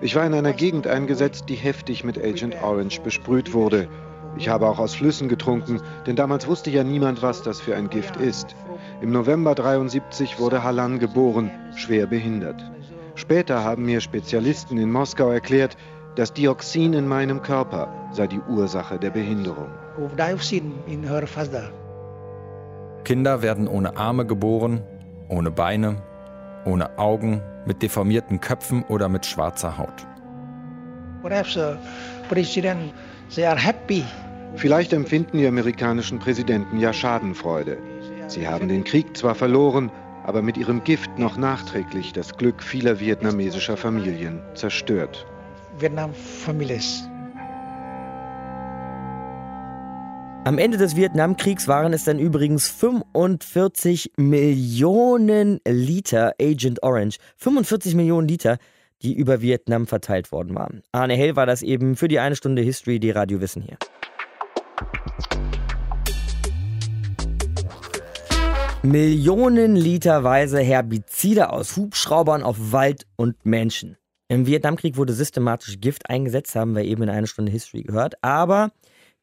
Ich 0.00 0.16
war 0.16 0.26
in 0.26 0.34
einer 0.34 0.52
Gegend 0.52 0.88
eingesetzt, 0.88 1.44
die 1.48 1.54
heftig 1.54 2.02
mit 2.02 2.18
Agent 2.18 2.60
Orange 2.60 3.00
besprüht 3.00 3.52
wurde. 3.52 3.88
Ich 4.36 4.48
habe 4.48 4.68
auch 4.68 4.78
aus 4.78 4.94
Flüssen 4.94 5.28
getrunken, 5.28 5.80
denn 6.06 6.16
damals 6.16 6.46
wusste 6.46 6.70
ja 6.70 6.84
niemand, 6.84 7.22
was 7.22 7.42
das 7.42 7.60
für 7.60 7.74
ein 7.74 7.90
Gift 7.90 8.16
ist. 8.16 8.54
Im 9.00 9.10
November 9.10 9.54
73 9.54 10.38
wurde 10.38 10.62
Halan 10.62 10.98
geboren, 10.98 11.50
schwer 11.76 12.06
behindert. 12.06 12.62
Später 13.14 13.64
haben 13.64 13.84
mir 13.84 14.00
Spezialisten 14.00 14.78
in 14.78 14.92
Moskau 14.92 15.30
erklärt, 15.30 15.76
das 16.14 16.32
Dioxin 16.32 16.94
in 16.94 17.06
meinem 17.06 17.42
Körper 17.42 17.88
sei 18.12 18.26
die 18.26 18.40
Ursache 18.40 18.98
der 18.98 19.10
Behinderung. 19.10 19.68
Kinder 23.04 23.42
werden 23.42 23.68
ohne 23.68 23.96
Arme 23.96 24.26
geboren, 24.26 24.82
ohne 25.28 25.50
Beine, 25.50 26.02
ohne 26.64 26.98
Augen, 26.98 27.42
mit 27.66 27.82
deformierten 27.82 28.40
Köpfen 28.40 28.82
oder 28.84 29.08
mit 29.08 29.26
schwarzer 29.26 29.78
Haut. 29.78 30.06
Perhaps 31.22 31.56
uh, 31.56 31.76
President, 32.28 32.92
they 33.34 33.46
are 33.46 33.58
happy 33.58 34.04
Vielleicht 34.56 34.92
empfinden 34.92 35.38
die 35.38 35.46
amerikanischen 35.46 36.18
Präsidenten 36.18 36.80
ja 36.80 36.92
Schadenfreude. 36.92 37.78
Sie 38.26 38.48
haben 38.48 38.68
den 38.68 38.82
Krieg 38.82 39.16
zwar 39.16 39.34
verloren, 39.34 39.90
aber 40.24 40.42
mit 40.42 40.56
ihrem 40.56 40.82
Gift 40.84 41.18
noch 41.18 41.36
nachträglich 41.36 42.12
das 42.12 42.36
Glück 42.36 42.62
vieler 42.62 42.98
vietnamesischer 42.98 43.76
Familien 43.76 44.40
zerstört. 44.54 45.26
Vietnam 45.78 46.12
Families. 46.12 47.08
Am 50.44 50.58
Ende 50.58 50.78
des 50.78 50.96
Vietnamkriegs 50.96 51.68
waren 51.68 51.92
es 51.92 52.04
dann 52.04 52.18
übrigens 52.18 52.68
45 52.68 54.12
Millionen 54.16 55.60
Liter 55.68 56.34
Agent 56.40 56.82
Orange. 56.82 57.18
45 57.36 57.94
Millionen 57.94 58.26
Liter, 58.26 58.58
die 59.02 59.14
über 59.14 59.40
Vietnam 59.40 59.86
verteilt 59.86 60.32
worden 60.32 60.54
waren. 60.54 60.82
Arne 60.92 61.14
Hell 61.14 61.36
war 61.36 61.46
das 61.46 61.62
eben 61.62 61.96
für 61.96 62.08
die 62.08 62.18
eine 62.18 62.36
Stunde 62.36 62.62
History, 62.62 62.98
die 62.98 63.10
Radio 63.10 63.40
Wissen 63.40 63.62
hier. 63.62 63.78
Millionen 68.82 69.76
Literweise 69.76 70.60
Herbizide 70.60 71.50
aus 71.50 71.76
Hubschraubern 71.76 72.42
auf 72.42 72.56
Wald 72.72 73.06
und 73.16 73.44
Menschen. 73.44 73.96
Im 74.28 74.46
Vietnamkrieg 74.46 74.96
wurde 74.96 75.14
systematisch 75.14 75.80
Gift 75.80 76.08
eingesetzt, 76.08 76.54
haben 76.54 76.76
wir 76.76 76.84
eben 76.84 77.02
in 77.02 77.08
einer 77.08 77.26
Stunde 77.26 77.50
History 77.50 77.82
gehört. 77.82 78.22
Aber 78.22 78.70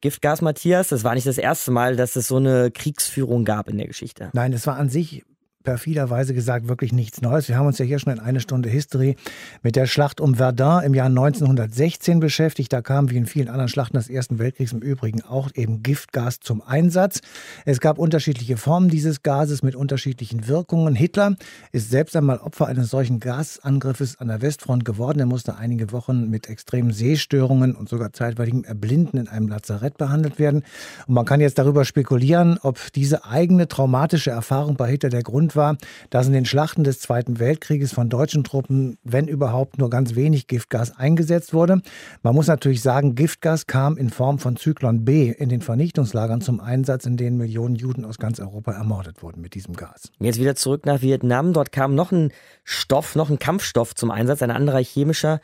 Giftgas 0.00 0.42
Matthias, 0.42 0.88
das 0.88 1.04
war 1.04 1.14
nicht 1.14 1.26
das 1.26 1.38
erste 1.38 1.70
Mal, 1.70 1.96
dass 1.96 2.16
es 2.16 2.28
so 2.28 2.36
eine 2.36 2.70
Kriegsführung 2.70 3.44
gab 3.44 3.68
in 3.68 3.78
der 3.78 3.86
Geschichte. 3.86 4.30
Nein, 4.34 4.52
es 4.52 4.66
war 4.66 4.76
an 4.76 4.88
sich 4.88 5.24
perfiderweise 5.66 6.32
gesagt 6.32 6.68
wirklich 6.68 6.92
nichts 6.92 7.20
Neues. 7.20 7.48
Wir 7.48 7.58
haben 7.58 7.66
uns 7.66 7.78
ja 7.78 7.84
hier 7.84 7.98
schon 7.98 8.12
in 8.12 8.20
eine 8.20 8.40
Stunde 8.40 8.70
History 8.70 9.16
mit 9.62 9.74
der 9.74 9.86
Schlacht 9.86 10.20
um 10.20 10.36
Verdun 10.36 10.84
im 10.84 10.94
Jahr 10.94 11.08
1916 11.08 12.20
beschäftigt. 12.20 12.72
Da 12.72 12.82
kam 12.82 13.10
wie 13.10 13.16
in 13.16 13.26
vielen 13.26 13.48
anderen 13.48 13.68
Schlachten 13.68 13.96
des 13.96 14.08
Ersten 14.08 14.38
Weltkriegs 14.38 14.72
im 14.72 14.80
Übrigen 14.80 15.22
auch 15.22 15.50
eben 15.54 15.82
Giftgas 15.82 16.38
zum 16.38 16.62
Einsatz. 16.62 17.20
Es 17.64 17.80
gab 17.80 17.98
unterschiedliche 17.98 18.56
Formen 18.56 18.88
dieses 18.88 19.24
Gases 19.24 19.64
mit 19.64 19.74
unterschiedlichen 19.74 20.46
Wirkungen. 20.46 20.94
Hitler 20.94 21.34
ist 21.72 21.90
selbst 21.90 22.14
einmal 22.14 22.38
Opfer 22.38 22.68
eines 22.68 22.88
solchen 22.88 23.18
Gasangriffes 23.18 24.20
an 24.20 24.28
der 24.28 24.42
Westfront 24.42 24.84
geworden. 24.84 25.18
Er 25.18 25.26
musste 25.26 25.56
einige 25.56 25.90
Wochen 25.90 26.30
mit 26.30 26.48
extremen 26.48 26.92
Sehstörungen 26.92 27.74
und 27.74 27.88
sogar 27.88 28.12
zeitweiligem 28.12 28.62
Erblinden 28.62 29.18
in 29.18 29.26
einem 29.26 29.48
Lazarett 29.48 29.98
behandelt 29.98 30.38
werden. 30.38 30.62
Und 31.08 31.14
man 31.14 31.24
kann 31.24 31.40
jetzt 31.40 31.58
darüber 31.58 31.84
spekulieren, 31.84 32.60
ob 32.62 32.92
diese 32.92 33.24
eigene 33.24 33.66
traumatische 33.66 34.30
Erfahrung 34.30 34.76
bei 34.76 34.88
Hitler 34.88 35.10
der 35.10 35.24
Grund 35.24 35.55
war, 35.56 35.76
dass 36.10 36.26
in 36.26 36.32
den 36.32 36.44
Schlachten 36.44 36.84
des 36.84 37.00
Zweiten 37.00 37.38
Weltkrieges 37.38 37.92
von 37.92 38.08
deutschen 38.08 38.44
Truppen, 38.44 38.98
wenn 39.02 39.28
überhaupt, 39.28 39.78
nur 39.78 39.90
ganz 39.90 40.14
wenig 40.14 40.46
Giftgas 40.46 40.96
eingesetzt 40.96 41.54
wurde. 41.54 41.80
Man 42.22 42.34
muss 42.34 42.46
natürlich 42.46 42.82
sagen, 42.82 43.14
Giftgas 43.14 43.66
kam 43.66 43.96
in 43.96 44.10
Form 44.10 44.38
von 44.38 44.56
Zyklon 44.56 45.04
B 45.04 45.30
in 45.30 45.48
den 45.48 45.62
Vernichtungslagern 45.62 46.40
zum 46.40 46.60
Einsatz, 46.60 47.06
in 47.06 47.16
denen 47.16 47.36
Millionen 47.36 47.74
Juden 47.74 48.04
aus 48.04 48.18
ganz 48.18 48.40
Europa 48.40 48.72
ermordet 48.72 49.22
wurden 49.22 49.40
mit 49.40 49.54
diesem 49.54 49.74
Gas. 49.74 50.10
Jetzt 50.20 50.38
wieder 50.38 50.54
zurück 50.54 50.86
nach 50.86 51.02
Vietnam. 51.02 51.52
Dort 51.52 51.72
kam 51.72 51.94
noch 51.94 52.12
ein 52.12 52.32
Stoff, 52.64 53.16
noch 53.16 53.30
ein 53.30 53.38
Kampfstoff 53.38 53.94
zum 53.94 54.10
Einsatz, 54.10 54.42
ein 54.42 54.50
anderer 54.50 54.80
chemischer, 54.80 55.40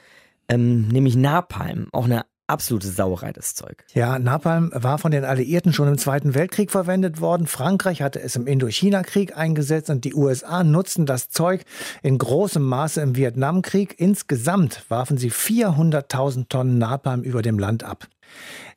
ähm, 0.49 0.89
nämlich 0.89 1.17
Napalm. 1.17 1.89
Auch 1.93 2.05
eine 2.05 2.25
absolute 2.47 2.89
Sauerei, 2.89 3.33
das 3.33 3.55
Zeug. 3.55 3.85
Ja, 3.95 4.19
Napalm 4.19 4.71
war 4.75 4.99
von 4.99 5.11
den 5.11 5.25
Alliierten 5.25 5.73
schon 5.73 5.89
im 5.89 5.99
Zweiten 5.99 6.35
Weltkrieg 6.35 6.71
verwendet 6.71 7.21
worden. 7.21 7.47
Frankreich 7.47 8.03
hatte 8.03 8.21
es 8.21 8.37
im 8.37 8.47
Indochina-Krieg 8.47 9.37
eingesetzt 9.37 9.91
und 9.91 10.05
die 10.05 10.15
USA 10.15 10.65
nutzten 10.65 11.07
das 11.07 11.31
Zeug 11.31 11.65
in 12.03 12.19
großem 12.19 12.63
Maße 12.63 13.01
im 13.01 13.17
Vietnamkrieg. 13.17 13.95
Insgesamt 13.99 14.85
warfen 14.89 15.19
sie 15.19 15.31
400.000 15.31 16.49
Tonnen 16.49 16.79
Napalm 16.79 17.23
über 17.23 17.43
dem 17.43 17.59
Land 17.59 17.85
ab. 17.85 18.07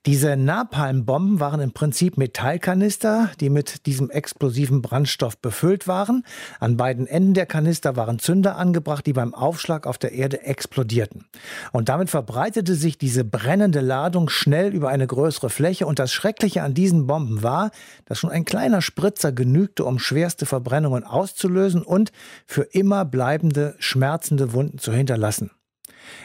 Diese 0.06 0.38
Napalmbomben 0.38 1.40
waren 1.40 1.60
im 1.62 1.72
Prinzip 1.72 2.16
Metallkanister, 2.16 3.32
die 3.40 3.50
mit 3.50 3.88
diesem 3.88 4.12
explosiven 4.12 4.84
Brandstoff 4.84 5.36
befüllt 5.40 5.88
waren. 5.88 6.24
An 6.60 6.78
beiden 6.78 7.08
Enden 7.08 7.34
der 7.34 7.48
Kanister 7.48 7.96
waren 7.96 8.20
Zünder 8.20 8.56
angebracht, 8.56 9.08
die 9.08 9.14
beim 9.14 9.34
Aufschlag 9.34 9.88
auf 9.88 9.98
der 9.98 10.12
Erde 10.12 10.44
explodierten. 10.44 11.26
Und 11.72 11.90
damit 11.90 12.12
verbreitete 12.12 12.76
sich 12.76 13.00
diese 13.00 13.24
brennende 13.24 13.82
Ladung 13.82 14.30
schnell 14.30 14.76
über 14.76 14.90
eine 14.90 15.08
größere 15.08 15.50
Fläche. 15.50 15.88
Und 15.88 15.98
das 15.98 16.14
Schreckliche 16.14 16.62
an 16.62 16.76
diesen 16.76 17.08
Bomben 17.08 17.42
war, 17.42 17.72
dass 18.06 18.20
schon 18.20 18.30
ein 18.30 18.46
kleiner 18.46 18.84
Spritzer 18.84 19.32
genügte, 19.32 19.86
um 19.86 19.98
schwerste 19.98 20.46
Verbrennungen 20.46 21.04
auszulösen 21.04 21.82
und 21.82 22.12
für 22.46 22.62
immer 22.62 23.06
bleibende, 23.06 23.76
schmerzende 23.80 24.54
Wunden 24.54 24.78
zu 24.78 24.94
hinterlassen. 24.94 25.50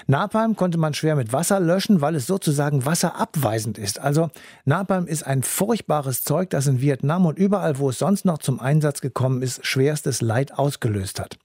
Napalm 0.06 0.56
konnte 0.56 0.78
man 0.78 0.94
schwer 0.94 1.16
mit 1.16 1.32
Wasser 1.32 1.60
löschen, 1.60 2.00
weil 2.00 2.14
es 2.14 2.26
sozusagen 2.26 2.84
wasserabweisend 2.84 3.78
ist. 3.78 3.98
Also 4.00 4.30
Napalm 4.64 5.06
ist 5.06 5.26
ein 5.26 5.42
furchtbares 5.42 6.24
Zeug, 6.24 6.50
das 6.50 6.66
in 6.66 6.80
Vietnam 6.80 7.26
und 7.26 7.38
überall, 7.38 7.78
wo 7.78 7.90
es 7.90 7.98
sonst 7.98 8.24
noch 8.24 8.38
zum 8.38 8.60
Einsatz 8.60 9.00
gekommen 9.00 9.42
ist, 9.42 9.64
schwerstes 9.64 10.20
Leid 10.20 10.58
ausgelöst 10.58 11.20
hat. 11.20 11.38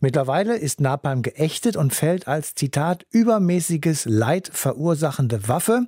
Mittlerweile 0.00 0.56
ist 0.56 0.80
Napalm 0.80 1.22
geächtet 1.22 1.76
und 1.76 1.94
fällt 1.94 2.28
als 2.28 2.54
Zitat 2.54 3.06
übermäßiges 3.10 4.04
Leid 4.06 4.50
verursachende 4.52 5.48
Waffe 5.48 5.86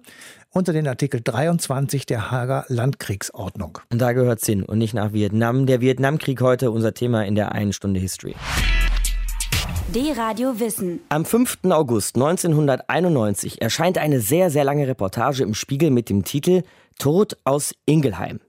unter 0.57 0.73
den 0.73 0.88
Artikel 0.88 1.21
23 1.23 2.07
der 2.07 2.31
Hager 2.31 2.65
Landkriegsordnung. 2.69 3.79
Und 3.91 4.00
da 4.00 4.12
gehört 4.12 4.41
es 4.41 4.47
hin 4.47 4.62
und 4.62 4.79
nicht 4.79 4.95
nach 4.95 5.12
Vietnam. 5.12 5.67
Der 5.67 5.83
Vietnamkrieg 5.83 6.41
heute 6.41 6.71
unser 6.71 6.95
Thema 6.95 7.26
in 7.26 7.35
der 7.35 7.53
einen 7.53 7.75
Stunde 7.75 8.00
History. 8.00 8.35
D-Radio 9.95 10.59
Wissen. 10.59 11.00
Am 11.11 11.25
5. 11.25 11.59
August 11.71 12.16
1991 12.16 13.62
erscheint 13.62 13.99
eine 13.99 14.21
sehr, 14.21 14.50
sehr 14.50 14.64
lange 14.64 14.88
Reportage 14.88 15.45
im 15.45 15.55
Spiegel 15.55 15.90
mit 15.90 16.11
dem 16.11 16.25
Titel 16.25 16.64
Tod 16.99 17.37
aus 17.45 17.73
Ingelheim. 17.87 18.40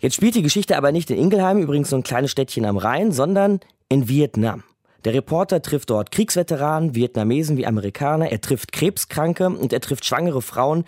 Jetzt 0.00 0.16
spielt 0.16 0.34
die 0.34 0.42
Geschichte 0.42 0.76
aber 0.76 0.90
nicht 0.90 1.08
in 1.10 1.18
Ingelheim, 1.18 1.58
übrigens 1.58 1.90
so 1.90 1.96
ein 1.96 2.02
kleines 2.02 2.32
Städtchen 2.32 2.64
am 2.64 2.78
Rhein, 2.78 3.12
sondern 3.12 3.60
in 3.88 4.08
Vietnam. 4.08 4.64
Der 5.04 5.14
Reporter 5.14 5.62
trifft 5.62 5.90
dort 5.90 6.10
Kriegsveteranen, 6.10 6.96
Vietnamesen 6.96 7.56
wie 7.56 7.66
Amerikaner, 7.66 8.32
er 8.32 8.40
trifft 8.40 8.72
Krebskranke 8.72 9.46
und 9.46 9.72
er 9.72 9.80
trifft 9.80 10.04
schwangere 10.04 10.42
Frauen 10.42 10.84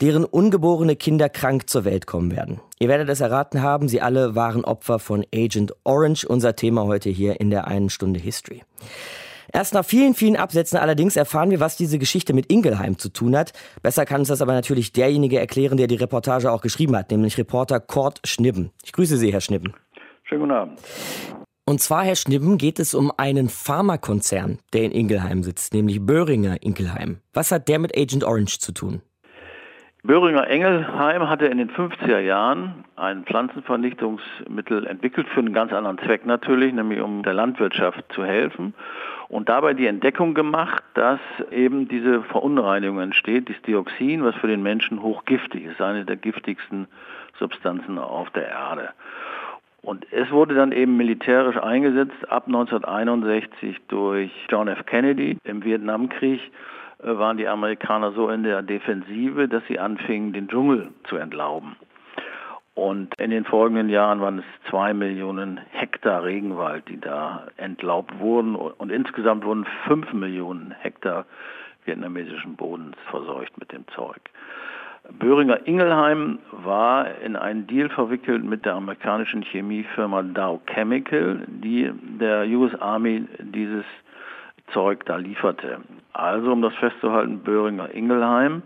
deren 0.00 0.24
ungeborene 0.24 0.96
Kinder 0.96 1.28
krank 1.28 1.68
zur 1.68 1.84
Welt 1.84 2.06
kommen 2.06 2.30
werden. 2.30 2.60
Ihr 2.78 2.88
werdet 2.88 3.08
es 3.08 3.20
erraten 3.20 3.62
haben, 3.62 3.88
sie 3.88 4.00
alle 4.00 4.34
waren 4.34 4.64
Opfer 4.64 4.98
von 4.98 5.24
Agent 5.34 5.74
Orange, 5.84 6.26
unser 6.26 6.56
Thema 6.56 6.84
heute 6.84 7.10
hier 7.10 7.40
in 7.40 7.50
der 7.50 7.66
einen 7.66 7.90
Stunde 7.90 8.18
History. 8.18 8.62
Erst 9.52 9.74
nach 9.74 9.84
vielen, 9.84 10.14
vielen 10.14 10.36
Absätzen 10.36 10.78
allerdings 10.78 11.16
erfahren 11.16 11.50
wir, 11.50 11.60
was 11.60 11.76
diese 11.76 11.98
Geschichte 11.98 12.32
mit 12.32 12.46
Ingelheim 12.46 12.98
zu 12.98 13.08
tun 13.08 13.36
hat. 13.36 13.52
Besser 13.82 14.06
kann 14.06 14.20
uns 14.20 14.28
das 14.28 14.42
aber 14.42 14.52
natürlich 14.52 14.92
derjenige 14.92 15.40
erklären, 15.40 15.76
der 15.76 15.88
die 15.88 15.96
Reportage 15.96 16.52
auch 16.52 16.60
geschrieben 16.60 16.96
hat, 16.96 17.10
nämlich 17.10 17.36
Reporter 17.36 17.80
Kurt 17.80 18.20
Schnibben. 18.24 18.70
Ich 18.84 18.92
grüße 18.92 19.16
Sie, 19.16 19.32
Herr 19.32 19.40
Schnibben. 19.40 19.74
Schönen 20.22 20.42
guten 20.42 20.52
Abend. 20.52 20.80
Und 21.64 21.80
zwar, 21.80 22.04
Herr 22.04 22.16
Schnibben, 22.16 22.58
geht 22.58 22.78
es 22.78 22.94
um 22.94 23.12
einen 23.16 23.48
Pharmakonzern, 23.48 24.58
der 24.72 24.84
in 24.84 24.92
Ingelheim 24.92 25.42
sitzt, 25.42 25.74
nämlich 25.74 26.00
Böhringer 26.00 26.62
Ingelheim. 26.62 27.18
Was 27.32 27.50
hat 27.52 27.68
der 27.68 27.78
mit 27.78 27.96
Agent 27.96 28.24
Orange 28.24 28.58
zu 28.58 28.72
tun? 28.72 29.02
Böhringer 30.02 30.48
Engelheim 30.48 31.28
hatte 31.28 31.46
in 31.46 31.58
den 31.58 31.70
50er 31.70 32.20
Jahren 32.20 32.84
ein 32.96 33.24
Pflanzenvernichtungsmittel 33.24 34.86
entwickelt 34.86 35.28
für 35.28 35.40
einen 35.40 35.52
ganz 35.52 35.74
anderen 35.74 35.98
Zweck 35.98 36.24
natürlich, 36.24 36.72
nämlich 36.72 37.02
um 37.02 37.22
der 37.22 37.34
Landwirtschaft 37.34 38.10
zu 38.14 38.24
helfen 38.24 38.72
und 39.28 39.50
dabei 39.50 39.74
die 39.74 39.86
Entdeckung 39.86 40.32
gemacht, 40.32 40.82
dass 40.94 41.20
eben 41.50 41.86
diese 41.86 42.22
Verunreinigung 42.22 42.98
entsteht, 42.98 43.48
dieses 43.48 43.60
Dioxin, 43.62 44.24
was 44.24 44.34
für 44.36 44.48
den 44.48 44.62
Menschen 44.62 45.02
hochgiftig 45.02 45.64
ist, 45.66 45.82
eine 45.82 46.06
der 46.06 46.16
giftigsten 46.16 46.88
Substanzen 47.38 47.98
auf 47.98 48.30
der 48.30 48.48
Erde. 48.48 48.88
Und 49.82 50.06
es 50.12 50.30
wurde 50.30 50.54
dann 50.54 50.72
eben 50.72 50.96
militärisch 50.96 51.58
eingesetzt 51.58 52.30
ab 52.30 52.44
1961 52.46 53.76
durch 53.88 54.30
John 54.48 54.68
F. 54.68 54.86
Kennedy 54.86 55.36
im 55.44 55.62
Vietnamkrieg 55.62 56.40
waren 57.02 57.36
die 57.36 57.48
Amerikaner 57.48 58.12
so 58.12 58.28
in 58.28 58.42
der 58.42 58.62
Defensive, 58.62 59.48
dass 59.48 59.62
sie 59.68 59.78
anfingen, 59.78 60.32
den 60.32 60.48
Dschungel 60.48 60.88
zu 61.04 61.16
entlauben. 61.16 61.76
Und 62.74 63.14
in 63.20 63.30
den 63.30 63.44
folgenden 63.44 63.88
Jahren 63.88 64.20
waren 64.20 64.38
es 64.38 64.70
zwei 64.70 64.94
Millionen 64.94 65.60
Hektar 65.70 66.24
Regenwald, 66.24 66.88
die 66.88 67.00
da 67.00 67.46
entlaubt 67.56 68.18
wurden. 68.18 68.54
Und 68.54 68.90
insgesamt 68.90 69.44
wurden 69.44 69.66
fünf 69.86 70.12
Millionen 70.12 70.74
Hektar 70.80 71.26
vietnamesischen 71.84 72.56
Bodens 72.56 72.96
verseucht 73.10 73.58
mit 73.58 73.72
dem 73.72 73.86
Zeug. 73.88 74.20
Böhringer 75.18 75.66
Ingelheim 75.66 76.38
war 76.52 77.18
in 77.20 77.34
einen 77.34 77.66
Deal 77.66 77.88
verwickelt 77.88 78.44
mit 78.44 78.64
der 78.64 78.74
amerikanischen 78.74 79.42
Chemiefirma 79.42 80.22
Dow 80.22 80.60
Chemical, 80.66 81.42
die 81.48 81.90
der 82.20 82.46
US 82.48 82.74
Army 82.80 83.24
dieses 83.38 83.84
Zeug 84.72 85.04
da 85.06 85.16
lieferte. 85.16 85.80
Also, 86.12 86.52
um 86.52 86.62
das 86.62 86.74
festzuhalten, 86.74 87.40
Böhringer 87.40 87.94
Ingelheim 87.94 88.62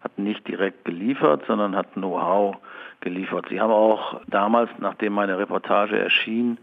hat 0.00 0.18
nicht 0.18 0.46
direkt 0.46 0.84
geliefert, 0.84 1.44
sondern 1.46 1.76
hat 1.76 1.94
Know-how 1.94 2.56
geliefert. 3.00 3.46
Sie 3.48 3.60
haben 3.60 3.72
auch 3.72 4.20
damals, 4.26 4.70
nachdem 4.78 5.12
meine 5.12 5.38
Reportage 5.38 5.98
erschien, 5.98 6.58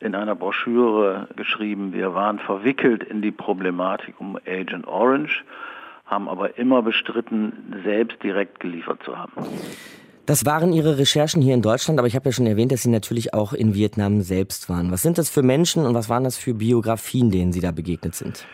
in 0.00 0.14
einer 0.14 0.34
Broschüre 0.34 1.28
geschrieben, 1.36 1.92
wir 1.92 2.14
waren 2.14 2.40
verwickelt 2.40 3.04
in 3.04 3.22
die 3.22 3.30
Problematik 3.30 4.16
um 4.18 4.36
Agent 4.46 4.86
Orange, 4.86 5.44
haben 6.06 6.28
aber 6.28 6.58
immer 6.58 6.82
bestritten, 6.82 7.80
selbst 7.84 8.22
direkt 8.22 8.58
geliefert 8.58 9.02
zu 9.04 9.16
haben. 9.16 9.32
Das 10.24 10.46
waren 10.46 10.72
Ihre 10.72 10.98
Recherchen 10.98 11.42
hier 11.42 11.54
in 11.54 11.62
Deutschland, 11.62 11.98
aber 11.98 12.06
ich 12.06 12.14
habe 12.14 12.26
ja 12.26 12.32
schon 12.32 12.46
erwähnt, 12.46 12.70
dass 12.70 12.82
Sie 12.82 12.90
natürlich 12.90 13.34
auch 13.34 13.52
in 13.52 13.74
Vietnam 13.74 14.20
selbst 14.20 14.68
waren. 14.68 14.92
Was 14.92 15.02
sind 15.02 15.18
das 15.18 15.28
für 15.28 15.42
Menschen 15.42 15.84
und 15.84 15.94
was 15.94 16.08
waren 16.08 16.22
das 16.22 16.36
für 16.36 16.54
Biografien, 16.54 17.30
denen 17.30 17.52
Sie 17.52 17.60
da 17.60 17.72
begegnet 17.72 18.14
sind? 18.14 18.46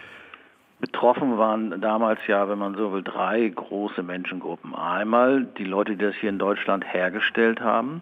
Betroffen 0.81 1.37
waren 1.37 1.79
damals 1.81 2.21
ja, 2.27 2.49
wenn 2.49 2.59
man 2.59 2.75
so 2.75 2.93
will, 2.93 3.03
drei 3.03 3.49
große 3.49 4.03
Menschengruppen. 4.03 4.75
Einmal 4.75 5.45
die 5.59 5.65
Leute, 5.65 5.97
die 5.97 6.05
das 6.05 6.15
hier 6.15 6.31
in 6.31 6.39
Deutschland 6.39 6.85
hergestellt 6.91 7.61
haben, 7.61 8.01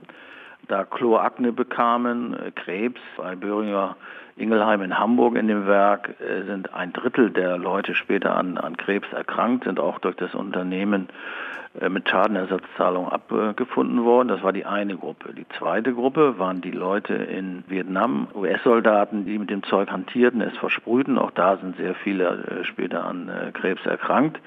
da 0.69 0.85
Kloakne 0.85 1.53
bekamen, 1.53 2.35
äh, 2.35 2.53
Krebs, 2.53 3.01
bei 3.17 3.35
Böhringer 3.35 3.97
Ingelheim 4.37 4.83
in 4.83 4.99
Hamburg 4.99 5.37
in 5.37 5.49
dem 5.49 5.67
Werk 5.67 6.15
äh, 6.21 6.43
sind 6.43 6.75
ein 6.75 6.93
Drittel 6.93 7.31
der 7.31 7.57
Leute 7.57 7.95
später 7.95 8.37
an, 8.37 8.59
an 8.59 8.77
Krebs 8.77 9.11
erkrankt, 9.13 9.65
sind 9.65 9.81
auch 9.81 9.99
durch 9.99 10.15
das 10.17 10.35
Unternehmen 10.35 11.09
äh, 11.81 11.89
mit 11.89 12.09
Schadenersatzzahlung 12.09 13.09
abgefunden 13.09 14.05
worden. 14.05 14.29
Das 14.29 14.43
war 14.43 14.53
die 14.53 14.67
eine 14.67 14.97
Gruppe. 14.97 15.33
Die 15.33 15.49
zweite 15.59 15.95
Gruppe 15.95 16.39
waren 16.39 16.61
die 16.61 16.71
Leute 16.71 17.15
in 17.15 17.65
Vietnam, 17.69 18.29
US-Soldaten, 18.35 19.25
die 19.25 19.39
mit 19.39 19.49
dem 19.49 19.63
Zeug 19.63 19.91
hantierten, 19.91 20.43
es 20.43 20.57
versprühten. 20.59 21.17
Auch 21.17 21.31
da 21.31 21.57
sind 21.57 21.79
sehr 21.79 21.95
viele 21.95 22.63
später 22.65 23.05
an 23.07 23.31
Krebs 23.55 23.87
erkrankt 23.87 24.39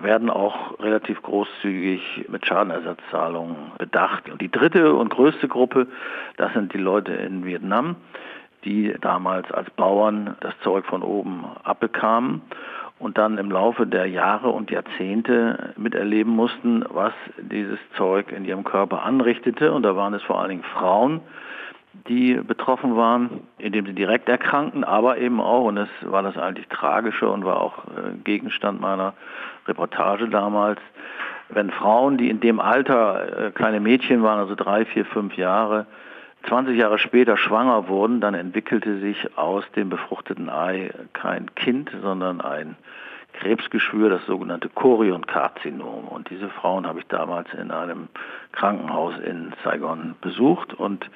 werden 0.00 0.28
auch 0.28 0.78
relativ 0.80 1.22
großzügig 1.22 2.26
mit 2.28 2.44
Schadenersatzzahlungen 2.46 3.56
bedacht. 3.78 4.28
Und 4.28 4.40
die 4.40 4.50
dritte 4.50 4.92
und 4.92 5.08
größte 5.08 5.48
Gruppe, 5.48 5.86
das 6.36 6.52
sind 6.52 6.74
die 6.74 6.78
Leute 6.78 7.12
in 7.12 7.44
Vietnam, 7.44 7.96
die 8.64 8.94
damals 9.00 9.50
als 9.52 9.70
Bauern 9.70 10.36
das 10.40 10.54
Zeug 10.62 10.84
von 10.86 11.02
oben 11.02 11.44
abbekamen 11.62 12.42
und 12.98 13.18
dann 13.18 13.38
im 13.38 13.50
Laufe 13.50 13.86
der 13.86 14.06
Jahre 14.06 14.48
und 14.50 14.70
Jahrzehnte 14.70 15.74
miterleben 15.76 16.34
mussten, 16.34 16.84
was 16.88 17.12
dieses 17.38 17.78
Zeug 17.96 18.32
in 18.32 18.44
ihrem 18.44 18.64
Körper 18.64 19.02
anrichtete. 19.02 19.72
Und 19.72 19.82
da 19.82 19.96
waren 19.96 20.14
es 20.14 20.22
vor 20.22 20.40
allen 20.40 20.50
Dingen 20.50 20.64
Frauen, 20.72 21.20
die 22.08 22.34
betroffen 22.34 22.96
waren, 22.96 23.40
indem 23.58 23.86
sie 23.86 23.92
direkt 23.92 24.28
erkrankten, 24.28 24.84
aber 24.84 25.18
eben 25.18 25.40
auch, 25.40 25.64
und 25.64 25.76
das 25.76 25.88
war 26.02 26.22
das 26.22 26.36
eigentlich 26.36 26.68
Tragische 26.68 27.28
und 27.28 27.44
war 27.44 27.60
auch 27.60 27.84
äh, 27.84 28.16
Gegenstand 28.24 28.80
meiner 28.80 29.14
Reportage 29.66 30.28
damals, 30.28 30.80
wenn 31.50 31.70
Frauen, 31.70 32.16
die 32.16 32.30
in 32.30 32.40
dem 32.40 32.58
Alter 32.58 33.46
äh, 33.46 33.50
kleine 33.50 33.80
Mädchen 33.80 34.22
waren, 34.22 34.38
also 34.38 34.54
drei, 34.54 34.84
vier, 34.86 35.04
fünf 35.04 35.36
Jahre, 35.36 35.86
20 36.48 36.76
Jahre 36.76 36.98
später 36.98 37.36
schwanger 37.36 37.88
wurden, 37.88 38.20
dann 38.20 38.34
entwickelte 38.34 38.98
sich 38.98 39.36
aus 39.36 39.64
dem 39.76 39.88
befruchteten 39.88 40.48
Ei 40.48 40.90
kein 41.12 41.54
Kind, 41.54 41.90
sondern 42.02 42.40
ein 42.40 42.76
Krebsgeschwür, 43.34 44.10
das 44.10 44.24
sogenannte 44.26 44.68
Chorionkarzinom. 44.68 46.06
Und 46.08 46.30
diese 46.30 46.48
Frauen 46.48 46.86
habe 46.86 47.00
ich 47.00 47.06
damals 47.06 47.52
in 47.54 47.70
einem 47.70 48.08
Krankenhaus 48.52 49.14
in 49.18 49.52
Saigon 49.64 50.14
besucht. 50.20 50.74
Und 50.74 51.10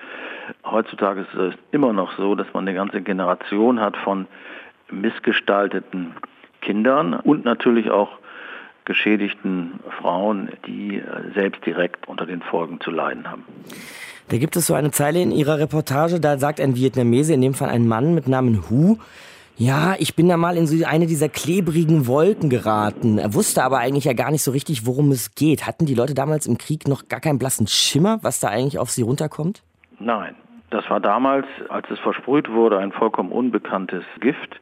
heutzutage 0.65 1.21
ist 1.21 1.35
es 1.35 1.55
immer 1.71 1.93
noch 1.93 2.17
so, 2.17 2.35
dass 2.35 2.53
man 2.53 2.67
eine 2.67 2.75
ganze 2.75 3.01
Generation 3.03 3.81
hat 3.81 3.97
von 3.97 4.27
missgestalteten 4.91 6.15
Kindern 6.61 7.15
und 7.15 7.45
natürlich 7.45 7.91
auch 7.91 8.19
geschädigten 8.85 9.81
Frauen, 10.01 10.49
die 10.67 11.03
selbst 11.35 11.65
direkt 11.65 12.09
unter 12.09 12.27
den 12.27 12.41
Folgen 12.41 12.81
zu 12.81 12.91
leiden 12.91 13.31
haben. 13.31 13.45
Da 14.29 14.37
gibt 14.37 14.57
es 14.57 14.67
so 14.67 14.75
eine 14.75 14.91
Zeile 14.91 15.23
in 15.23 15.31
Ihrer 15.31 15.59
Reportage, 15.59 16.21
da 16.21 16.39
sagt 16.39 16.61
ein 16.61 16.77
Vietnamese, 16.77 17.33
in 17.33 17.41
dem 17.41 17.55
Fall 17.55 17.71
ein 17.71 17.89
Mann 17.89 18.15
mit 18.15 18.29
Namen 18.29 18.69
Hu, 18.69 18.99
ja, 19.61 19.97
ich 19.99 20.15
bin 20.15 20.29
da 20.29 20.37
mal 20.37 20.57
in 20.57 20.69
so 20.69 20.87
eine 20.87 21.07
dieser 21.07 21.29
klebrigen 21.29 22.07
Wolken 22.07 22.49
geraten. 22.49 23.19
Er 23.19 23.35
wusste 23.35 23.65
aber 23.65 23.79
eigentlich 23.79 24.05
ja 24.05 24.13
gar 24.13 24.31
nicht 24.31 24.45
so 24.45 24.53
richtig, 24.53 24.87
worum 24.87 25.11
es 25.11 25.35
geht. 25.35 25.67
Hatten 25.67 25.85
die 25.85 25.97
Leute 25.97 26.15
damals 26.15 26.47
im 26.47 26.59
Krieg 26.59 26.87
noch 26.87 27.09
gar 27.09 27.19
keinen 27.19 27.41
blassen 27.41 27.67
Schimmer, 27.67 28.21
was 28.23 28.39
da 28.39 28.49
eigentlich 28.49 28.79
auf 28.79 28.91
sie 28.91 29.03
runterkommt? 29.03 29.65
Nein. 29.99 30.37
Das 30.71 30.89
war 30.91 31.01
damals, 31.01 31.47
als 31.71 31.91
es 31.91 31.99
versprüht 31.99 32.49
wurde, 32.51 32.79
ein 32.79 32.93
vollkommen 32.93 33.33
unbekanntes 33.33 34.05
Gift. 34.21 34.61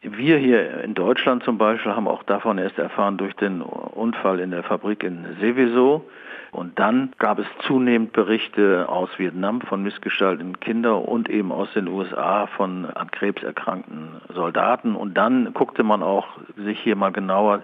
Wir 0.00 0.38
hier 0.38 0.82
in 0.82 0.94
Deutschland 0.94 1.42
zum 1.42 1.58
Beispiel 1.58 1.92
haben 1.92 2.08
auch 2.08 2.22
davon 2.22 2.56
erst 2.56 2.78
erfahren 2.78 3.18
durch 3.18 3.34
den 3.34 3.60
Unfall 3.60 4.40
in 4.40 4.50
der 4.50 4.62
Fabrik 4.62 5.02
in 5.02 5.26
Seveso. 5.40 6.06
Und 6.52 6.78
dann 6.80 7.12
gab 7.18 7.38
es 7.38 7.46
zunehmend 7.66 8.12
Berichte 8.12 8.88
aus 8.88 9.08
Vietnam 9.18 9.60
von 9.60 9.82
missgestalteten 9.82 10.58
Kindern 10.58 11.02
und 11.02 11.28
eben 11.28 11.52
aus 11.52 11.72
den 11.74 11.86
USA 11.86 12.46
von 12.48 12.86
an 12.86 13.10
Krebs 13.10 13.42
erkrankten 13.42 14.20
Soldaten. 14.34 14.96
Und 14.96 15.14
dann 15.14 15.52
guckte 15.54 15.84
man 15.84 16.02
auch 16.02 16.26
sich 16.56 16.80
hier 16.80 16.96
mal 16.96 17.12
genauer 17.12 17.62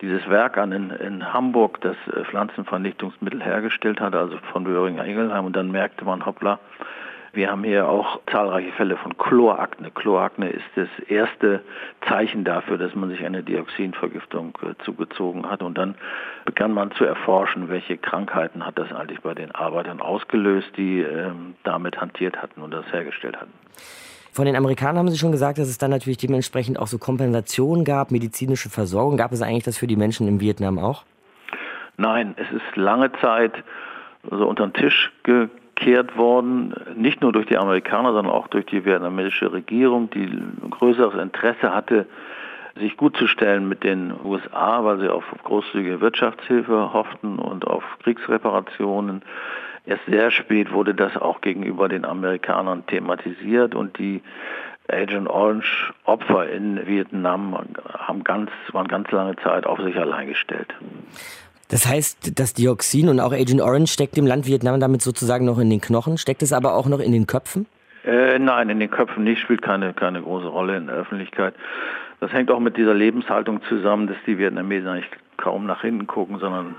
dieses 0.00 0.28
Werk 0.28 0.58
an 0.58 0.72
in, 0.72 0.90
in 0.90 1.32
Hamburg, 1.32 1.80
das 1.80 1.96
äh, 2.08 2.24
Pflanzenvernichtungsmittel 2.24 3.42
hergestellt 3.42 4.00
hatte, 4.00 4.18
also 4.18 4.36
von 4.52 4.64
Böhringer 4.64 5.04
Ingelheim. 5.04 5.44
Und 5.44 5.56
dann 5.56 5.70
merkte 5.70 6.04
man, 6.04 6.24
hoppla, 6.26 6.58
wir 7.32 7.50
haben 7.50 7.64
hier 7.64 7.88
auch 7.88 8.20
zahlreiche 8.30 8.72
Fälle 8.72 8.96
von 8.96 9.16
Chlorakne. 9.18 9.90
Chlorakne 9.90 10.50
ist 10.50 10.64
das 10.76 10.88
erste 11.08 11.60
Zeichen 12.08 12.44
dafür, 12.44 12.78
dass 12.78 12.94
man 12.94 13.10
sich 13.10 13.24
eine 13.24 13.42
Dioxinvergiftung 13.42 14.56
äh, 14.62 14.82
zugezogen 14.84 15.50
hat. 15.50 15.62
Und 15.62 15.76
dann 15.76 15.94
begann 16.44 16.72
man 16.72 16.90
zu 16.92 17.04
erforschen, 17.04 17.68
welche 17.68 17.98
Krankheiten 17.98 18.64
hat 18.64 18.78
das 18.78 18.92
eigentlich 18.92 19.20
bei 19.20 19.34
den 19.34 19.52
Arbeitern 19.54 20.00
ausgelöst, 20.00 20.68
die 20.76 21.00
ähm, 21.00 21.54
damit 21.64 22.00
hantiert 22.00 22.40
hatten 22.40 22.62
und 22.62 22.70
das 22.70 22.90
hergestellt 22.92 23.36
hatten. 23.36 23.52
Von 24.32 24.46
den 24.46 24.56
Amerikanern 24.56 24.98
haben 24.98 25.08
Sie 25.08 25.18
schon 25.18 25.32
gesagt, 25.32 25.58
dass 25.58 25.68
es 25.68 25.78
dann 25.78 25.90
natürlich 25.90 26.18
dementsprechend 26.18 26.78
auch 26.78 26.86
so 26.86 26.98
Kompensationen 26.98 27.84
gab, 27.84 28.10
medizinische 28.10 28.70
Versorgung. 28.70 29.16
Gab 29.16 29.32
es 29.32 29.42
eigentlich 29.42 29.64
das 29.64 29.76
für 29.76 29.86
die 29.86 29.96
Menschen 29.96 30.28
in 30.28 30.40
Vietnam 30.40 30.78
auch? 30.78 31.04
Nein, 31.96 32.34
es 32.36 32.50
ist 32.52 32.76
lange 32.76 33.10
Zeit 33.20 33.52
so 34.30 34.46
unter 34.46 34.66
den 34.66 34.74
Tisch 34.74 35.10
gegangen 35.24 35.50
gekehrt 35.78 36.16
worden, 36.16 36.74
nicht 36.96 37.20
nur 37.22 37.32
durch 37.32 37.46
die 37.46 37.56
Amerikaner, 37.56 38.12
sondern 38.12 38.34
auch 38.34 38.48
durch 38.48 38.66
die 38.66 38.84
vietnamesische 38.84 39.52
Regierung, 39.52 40.10
die 40.10 40.24
ein 40.24 40.70
größeres 40.70 41.20
Interesse 41.20 41.74
hatte, 41.74 42.06
sich 42.76 42.96
gut 42.96 43.16
zu 43.16 43.26
stellen 43.26 43.68
mit 43.68 43.84
den 43.84 44.12
USA, 44.24 44.84
weil 44.84 44.98
sie 45.00 45.08
auf 45.08 45.24
großzügige 45.44 46.00
Wirtschaftshilfe 46.00 46.92
hofften 46.92 47.38
und 47.38 47.66
auf 47.66 47.84
Kriegsreparationen. 48.02 49.22
Erst 49.86 50.04
sehr 50.06 50.30
spät 50.30 50.72
wurde 50.72 50.94
das 50.94 51.16
auch 51.16 51.40
gegenüber 51.40 51.88
den 51.88 52.04
Amerikanern 52.04 52.86
thematisiert 52.86 53.74
und 53.74 53.98
die 53.98 54.20
Agent 54.90 55.28
Orange 55.28 55.92
Opfer 56.04 56.48
in 56.48 56.86
Vietnam 56.86 57.56
haben 57.98 58.24
ganz, 58.24 58.50
waren 58.72 58.88
ganz 58.88 59.10
lange 59.10 59.36
Zeit 59.36 59.66
auf 59.66 59.80
sich 59.80 59.96
allein 59.96 60.28
gestellt. 60.28 60.74
Das 61.68 61.86
heißt, 61.86 62.38
das 62.38 62.54
Dioxin 62.54 63.08
und 63.08 63.20
auch 63.20 63.32
Agent 63.32 63.60
Orange 63.60 63.92
steckt 63.92 64.16
dem 64.16 64.26
Land 64.26 64.46
Vietnam 64.46 64.80
damit 64.80 65.02
sozusagen 65.02 65.44
noch 65.44 65.58
in 65.58 65.68
den 65.68 65.80
Knochen. 65.80 66.16
Steckt 66.16 66.42
es 66.42 66.52
aber 66.52 66.74
auch 66.74 66.86
noch 66.86 67.00
in 67.00 67.12
den 67.12 67.26
Köpfen? 67.26 67.66
Äh, 68.04 68.38
nein, 68.38 68.70
in 68.70 68.80
den 68.80 68.90
Köpfen 68.90 69.24
nicht, 69.24 69.42
spielt 69.42 69.60
keine, 69.60 69.92
keine 69.92 70.22
große 70.22 70.46
Rolle 70.46 70.76
in 70.76 70.86
der 70.86 70.96
Öffentlichkeit. 70.96 71.54
Das 72.20 72.32
hängt 72.32 72.50
auch 72.50 72.60
mit 72.60 72.76
dieser 72.76 72.94
Lebenshaltung 72.94 73.60
zusammen, 73.68 74.06
dass 74.06 74.16
die 74.26 74.38
Vietnamesen 74.38 74.88
eigentlich 74.88 75.10
kaum 75.36 75.66
nach 75.66 75.82
hinten 75.82 76.06
gucken, 76.06 76.38
sondern 76.38 76.74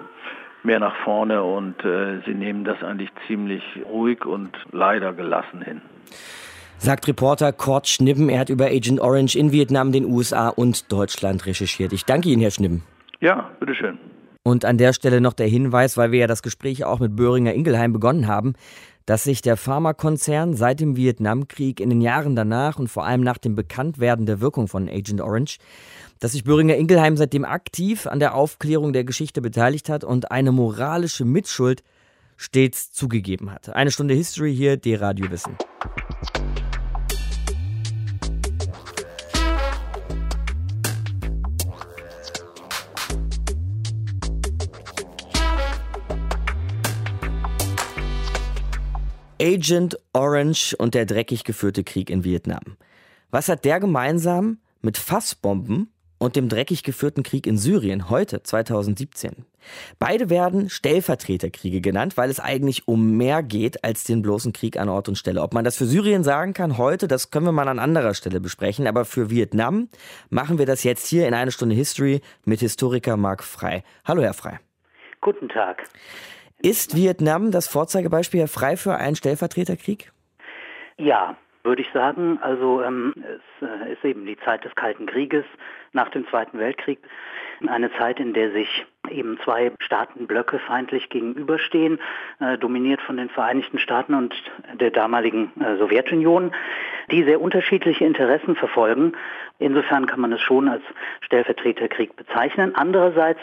mehr 0.64 0.80
nach 0.80 0.96
vorne 1.04 1.44
und 1.44 1.84
äh, 1.86 2.22
sie 2.26 2.34
nehmen 2.34 2.66
das 2.66 2.84
eigentlich 2.84 3.10
ziemlich 3.28 3.64
ruhig 3.86 4.26
und 4.26 4.50
leider 4.72 5.14
gelassen 5.14 5.62
hin. 5.62 5.82
Sagt 6.78 7.08
Reporter 7.08 7.54
Kurt 7.54 7.88
Schnibben. 7.88 8.30
Er 8.30 8.40
hat 8.40 8.50
über 8.50 8.66
Agent 8.66 9.00
Orange 9.00 9.38
in 9.38 9.52
Vietnam, 9.52 9.92
den 9.92 10.06
USA 10.06 10.50
und 10.50 10.92
Deutschland 10.92 11.46
recherchiert. 11.46 11.94
Ich 11.94 12.06
danke 12.06 12.30
Ihnen, 12.30 12.42
Herr 12.42 12.52
Schnibben. 12.52 12.84
Ja, 13.20 13.50
bitteschön. 13.60 14.00
Und 14.44 14.66
an 14.66 14.78
der 14.78 14.94
Stelle 14.94 15.22
noch 15.22 15.34
der 15.34 15.48
Hinweis, 15.48 15.98
weil 15.98 16.12
wir 16.12 16.20
ja 16.20 16.28
das 16.28 16.42
Gespräch 16.42 16.84
auch 16.86 17.00
mit 17.00 17.16
Böhringer 17.16 17.54
Ingelheim 17.54 17.94
begonnen 17.94 18.28
haben, 18.28 18.54
dass 19.06 19.24
sich 19.24 19.42
der 19.42 19.58
Pharmakonzern 19.58 20.56
seit 20.56 20.80
dem 20.80 20.96
Vietnamkrieg 20.96 21.80
in 21.80 21.90
den 21.90 22.00
Jahren 22.00 22.36
danach 22.36 22.78
und 22.78 22.90
vor 22.90 23.06
allem 23.06 23.22
nach 23.22 23.40
dem 23.40 23.56
Bekanntwerden 23.56 24.26
der 24.26 24.40
Wirkung 24.40 24.68
von 24.68 24.88
Agent 24.88 25.20
Orange, 25.20 25.58
dass 26.20 26.34
sich 26.34 26.44
Böhringer 26.44 26.76
Ingelheim 26.76 27.18
seitdem 27.18 27.44
aktiv 27.44 28.06
an 28.06 28.20
der 28.20 28.36
Aufklärung 28.36 28.94
der 28.94 29.04
Geschichte 29.04 29.42
beteiligt 29.42 29.90
hat 29.90 30.04
und 30.04 30.32
eine 30.32 30.52
moralische 30.52 31.26
Mitschuld 31.26 31.84
stets 32.38 32.92
zugegeben 32.92 33.52
hat. 33.52 33.70
Eine 33.70 33.92
Stunde 33.92 34.14
History 34.14 34.56
hier, 34.56 34.78
D-Radio 34.78 35.30
Wissen. 35.32 35.58
Agent 49.42 49.98
Orange 50.12 50.76
und 50.78 50.96
der 50.96 51.06
dreckig 51.06 51.46
geführte 51.46 51.86
Krieg 51.86 52.10
in 52.10 52.26
Vietnam. 52.26 52.76
Was 53.32 53.48
hat 53.48 53.64
der 53.64 53.80
gemeinsam 53.80 54.60
mit 54.82 54.98
Fassbomben 54.98 55.94
und 56.18 56.36
dem 56.36 56.50
dreckig 56.50 56.84
geführten 56.84 57.24
Krieg 57.24 57.48
in 57.48 57.58
Syrien 57.58 58.10
heute 58.10 58.44
2017? 58.44 59.46
Beide 59.98 60.30
werden 60.30 60.70
Stellvertreterkriege 60.70 61.80
genannt, 61.80 62.18
weil 62.18 62.30
es 62.30 62.42
eigentlich 62.42 62.88
um 62.90 63.16
mehr 63.16 63.42
geht 63.42 63.84
als 63.84 64.04
den 64.04 64.22
bloßen 64.22 64.52
Krieg 64.52 64.78
an 64.78 64.90
Ort 64.90 65.08
und 65.08 65.18
Stelle. 65.18 65.42
Ob 65.42 65.54
man 65.54 65.64
das 65.64 65.78
für 65.78 65.86
Syrien 65.86 66.24
sagen 66.24 66.54
kann 66.54 66.78
heute, 66.78 67.08
das 67.08 67.32
können 67.32 67.46
wir 67.46 67.54
mal 67.54 67.70
an 67.70 67.80
anderer 67.80 68.16
Stelle 68.16 68.42
besprechen. 68.42 68.88
Aber 68.88 69.06
für 69.06 69.30
Vietnam 69.30 69.88
machen 70.30 70.58
wir 70.58 70.66
das 70.66 70.84
jetzt 70.84 71.08
hier 71.08 71.28
in 71.28 71.34
eine 71.34 71.52
Stunde 71.52 71.76
History 71.76 72.20
mit 72.44 72.60
Historiker 72.60 73.16
Marc 73.16 73.44
Frei. 73.44 73.84
Hallo, 74.04 74.22
Herr 74.22 74.34
Frei. 74.34 74.60
Guten 75.22 75.48
Tag. 75.48 75.84
Ist 76.62 76.96
Vietnam 76.96 77.52
das 77.52 77.68
Vorzeigebeispiel 77.70 78.48
frei 78.48 78.76
für 78.76 78.96
einen 78.96 79.16
Stellvertreterkrieg? 79.16 80.12
Ja, 80.98 81.38
würde 81.64 81.82
ich 81.82 81.88
sagen. 81.94 82.38
Also 82.42 82.84
ähm, 82.84 83.14
es 83.18 83.68
äh, 83.68 83.94
ist 83.94 84.04
eben 84.04 84.26
die 84.26 84.38
Zeit 84.44 84.66
des 84.66 84.76
Kalten 84.76 85.06
Krieges 85.06 85.46
nach 85.94 86.10
dem 86.10 86.28
Zweiten 86.28 86.60
Weltkrieg. 86.60 87.00
Eine 87.66 87.92
Zeit, 87.94 88.20
in 88.20 88.34
der 88.34 88.52
sich 88.52 88.86
eben 89.12 89.38
zwei 89.44 89.72
Staatenblöcke 89.80 90.60
feindlich 90.60 91.10
gegenüberstehen, 91.10 92.00
äh, 92.40 92.58
dominiert 92.58 93.02
von 93.02 93.18
den 93.18 93.30
Vereinigten 93.30 93.80
Staaten 93.80 94.14
und 94.14 94.34
der 94.80 94.92
damaligen 94.92 95.52
äh, 95.60 95.78
Sowjetunion, 95.78 96.52
die 97.12 97.24
sehr 97.24 97.42
unterschiedliche 97.42 98.06
Interessen 98.06 98.56
verfolgen. 98.56 99.14
Insofern 99.60 100.06
kann 100.06 100.22
man 100.22 100.32
es 100.32 100.42
schon 100.42 100.70
als 100.70 100.84
Stellvertreterkrieg 101.22 102.16
bezeichnen. 102.16 102.76
Andererseits 102.76 103.42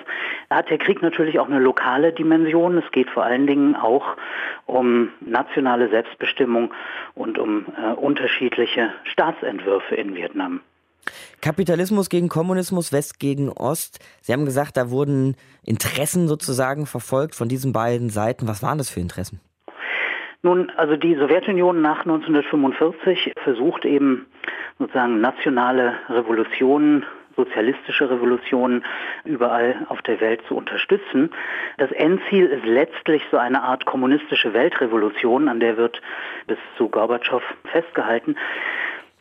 hat 0.50 0.70
der 0.70 0.78
Krieg 0.78 1.02
natürlich 1.02 1.38
auch 1.38 1.46
eine 1.46 1.58
lokale 1.58 2.12
Dimension. 2.12 2.78
Es 2.78 2.90
geht 2.90 3.10
vor 3.10 3.24
allen 3.24 3.46
Dingen 3.46 3.76
auch 3.76 4.16
um 4.64 5.10
nationale 5.20 5.88
Selbstbestimmung 5.90 6.72
und 7.14 7.38
um 7.38 7.66
äh, 7.76 7.92
unterschiedliche 7.92 8.92
Staatsentwürfe 9.04 9.94
in 9.94 10.14
Vietnam. 10.14 10.62
Kapitalismus 11.40 12.08
gegen 12.08 12.28
Kommunismus, 12.28 12.92
West 12.92 13.18
gegen 13.18 13.50
Ost. 13.50 13.98
Sie 14.22 14.32
haben 14.32 14.44
gesagt, 14.44 14.76
da 14.76 14.90
wurden 14.90 15.36
Interessen 15.64 16.28
sozusagen 16.28 16.86
verfolgt 16.86 17.34
von 17.34 17.48
diesen 17.48 17.72
beiden 17.72 18.10
Seiten. 18.10 18.48
Was 18.48 18.62
waren 18.62 18.78
das 18.78 18.90
für 18.90 19.00
Interessen? 19.00 19.40
Nun, 20.42 20.70
also 20.76 20.96
die 20.96 21.14
Sowjetunion 21.16 21.82
nach 21.82 22.00
1945 22.00 23.32
versucht 23.42 23.84
eben 23.84 24.26
sozusagen 24.78 25.20
nationale 25.20 25.94
Revolutionen 26.08 27.04
sozialistische 27.36 28.10
Revolutionen 28.10 28.84
überall 29.24 29.86
auf 29.88 30.02
der 30.02 30.20
Welt 30.20 30.40
zu 30.48 30.56
unterstützen. 30.56 31.30
Das 31.76 31.92
Endziel 31.92 32.46
ist 32.46 32.64
letztlich 32.64 33.22
so 33.30 33.36
eine 33.36 33.62
Art 33.62 33.84
kommunistische 33.84 34.54
Weltrevolution, 34.54 35.48
an 35.48 35.60
der 35.60 35.76
wird 35.76 36.00
bis 36.46 36.58
zu 36.76 36.88
Gorbatschow 36.88 37.42
festgehalten. 37.70 38.36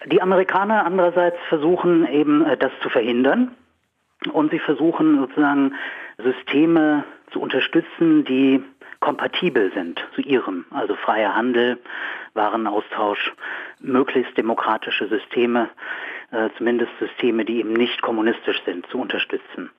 Die 0.06 0.22
Amerikaner 0.22 0.86
andererseits 0.86 1.38
versuchen 1.50 2.08
eben 2.08 2.46
äh, 2.46 2.58
das 2.58 2.72
zu 2.82 2.90
verhindern 2.90 3.52
und 4.32 4.52
sie 4.52 4.60
versuchen 4.60 5.20
sozusagen 5.20 5.74
Systeme 6.18 7.04
zu 7.32 7.40
unterstützen, 7.40 8.24
die 8.26 8.64
kompatibel 9.00 9.72
sind 9.74 10.00
zu 10.16 10.22
ihrem, 10.22 10.66
also 10.72 10.96
freier 10.96 11.36
Handel, 11.36 11.78
Warenaustausch, 12.34 13.34
möglichst 13.80 14.38
demokratische 14.38 15.08
Systeme, 15.08 15.70
äh, 16.32 16.50
zumindest 16.58 16.92
Systeme, 17.00 17.46
die 17.46 17.58
eben 17.58 17.74
nicht 17.74 18.02
kommunistisch 18.02 18.62
sind, 18.66 18.86
zu 18.88 19.00
unterstützen. 19.00 19.70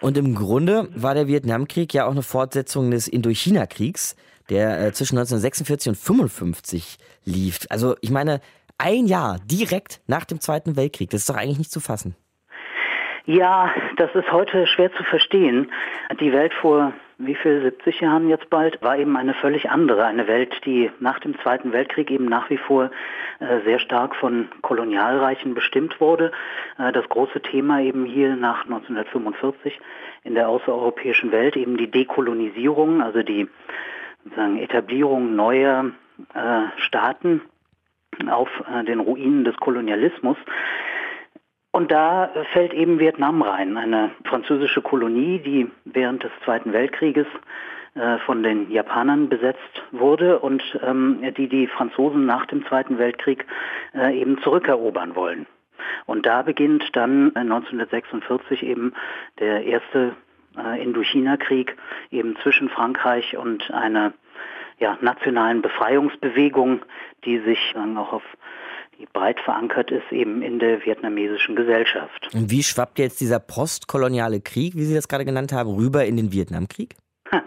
Und 0.00 0.18
im 0.18 0.34
Grunde 0.34 0.88
war 0.94 1.14
der 1.14 1.28
Vietnamkrieg 1.28 1.94
ja 1.94 2.06
auch 2.06 2.12
eine 2.12 2.22
Fortsetzung 2.22 2.90
des 2.90 3.06
Indochina-Kriegs, 3.06 4.16
der 4.50 4.86
äh, 4.86 4.92
zwischen 4.92 5.18
1946 5.18 5.90
und 5.90 5.98
1955 5.98 6.98
lief. 7.24 7.60
Also 7.70 7.96
ich 8.00 8.10
meine, 8.10 8.40
ein 8.82 9.06
Jahr 9.06 9.38
direkt 9.44 10.00
nach 10.06 10.24
dem 10.24 10.40
Zweiten 10.40 10.76
Weltkrieg. 10.76 11.10
Das 11.10 11.20
ist 11.20 11.30
doch 11.30 11.36
eigentlich 11.36 11.58
nicht 11.58 11.72
zu 11.72 11.80
fassen. 11.80 12.16
Ja, 13.24 13.72
das 13.96 14.12
ist 14.14 14.32
heute 14.32 14.66
schwer 14.66 14.92
zu 14.94 15.04
verstehen. 15.04 15.70
Die 16.20 16.32
Welt 16.32 16.52
vor 16.54 16.92
wie 17.18 17.36
viel 17.36 17.62
70 17.62 18.00
Jahren 18.00 18.28
jetzt 18.28 18.50
bald 18.50 18.82
war 18.82 18.98
eben 18.98 19.16
eine 19.16 19.34
völlig 19.34 19.70
andere, 19.70 20.04
eine 20.04 20.26
Welt, 20.26 20.52
die 20.64 20.90
nach 20.98 21.20
dem 21.20 21.38
Zweiten 21.38 21.72
Weltkrieg 21.72 22.10
eben 22.10 22.24
nach 22.24 22.50
wie 22.50 22.56
vor 22.56 22.90
äh, 23.38 23.60
sehr 23.64 23.78
stark 23.78 24.16
von 24.16 24.48
Kolonialreichen 24.62 25.54
bestimmt 25.54 26.00
wurde. 26.00 26.32
Äh, 26.78 26.90
das 26.90 27.08
große 27.08 27.40
Thema 27.40 27.80
eben 27.80 28.06
hier 28.06 28.34
nach 28.34 28.64
1945 28.64 29.78
in 30.24 30.34
der 30.34 30.48
außereuropäischen 30.48 31.30
Welt 31.30 31.56
eben 31.56 31.76
die 31.76 31.90
Dekolonisierung, 31.90 33.02
also 33.02 33.22
die 33.22 33.48
sozusagen 34.24 34.58
Etablierung 34.58 35.36
neuer 35.36 35.92
äh, 36.34 36.62
Staaten 36.76 37.42
auf 38.28 38.48
äh, 38.72 38.84
den 38.84 39.00
Ruinen 39.00 39.44
des 39.44 39.56
Kolonialismus. 39.56 40.36
Und 41.70 41.90
da 41.90 42.30
fällt 42.52 42.74
eben 42.74 42.98
Vietnam 42.98 43.40
rein, 43.40 43.76
eine 43.78 44.10
französische 44.24 44.82
Kolonie, 44.82 45.38
die 45.38 45.70
während 45.86 46.22
des 46.22 46.30
Zweiten 46.44 46.72
Weltkrieges 46.72 47.26
äh, 47.94 48.18
von 48.18 48.42
den 48.42 48.70
Japanern 48.70 49.30
besetzt 49.30 49.82
wurde 49.90 50.38
und 50.38 50.62
ähm, 50.86 51.22
die 51.36 51.48
die 51.48 51.66
Franzosen 51.66 52.26
nach 52.26 52.44
dem 52.46 52.66
Zweiten 52.66 52.98
Weltkrieg 52.98 53.46
äh, 53.94 54.20
eben 54.20 54.38
zurückerobern 54.42 55.16
wollen. 55.16 55.46
Und 56.04 56.26
da 56.26 56.42
beginnt 56.42 56.94
dann 56.94 57.34
1946 57.34 58.62
eben 58.62 58.92
der 59.40 59.64
erste 59.64 60.14
Indochina-Krieg 60.54 61.76
eben 62.10 62.36
zwischen 62.42 62.68
Frankreich 62.68 63.36
und 63.38 63.70
einer 63.72 64.12
ja, 64.82 64.98
nationalen 65.00 65.62
Befreiungsbewegung, 65.62 66.82
die 67.24 67.38
sich 67.38 67.70
dann 67.72 67.96
auch 67.96 68.12
auf 68.12 68.22
die 68.98 69.06
breit 69.12 69.38
verankert 69.40 69.92
ist 69.92 70.10
eben 70.10 70.42
in 70.42 70.58
der 70.58 70.84
vietnamesischen 70.84 71.54
Gesellschaft. 71.54 72.28
Und 72.34 72.50
wie 72.50 72.64
schwappt 72.64 72.98
jetzt 72.98 73.20
dieser 73.20 73.38
postkoloniale 73.38 74.40
Krieg, 74.40 74.74
wie 74.74 74.82
Sie 74.82 74.94
das 74.94 75.06
gerade 75.06 75.24
genannt 75.24 75.52
haben, 75.52 75.70
rüber 75.70 76.04
in 76.04 76.16
den 76.16 76.32
Vietnamkrieg? 76.32 76.94
Ha. 77.30 77.42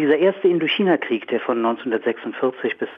Dieser 0.00 0.16
erste 0.16 0.48
Indochina-Krieg, 0.48 1.28
der 1.28 1.40
von 1.40 1.58
1946 1.58 2.78
bis 2.78 2.88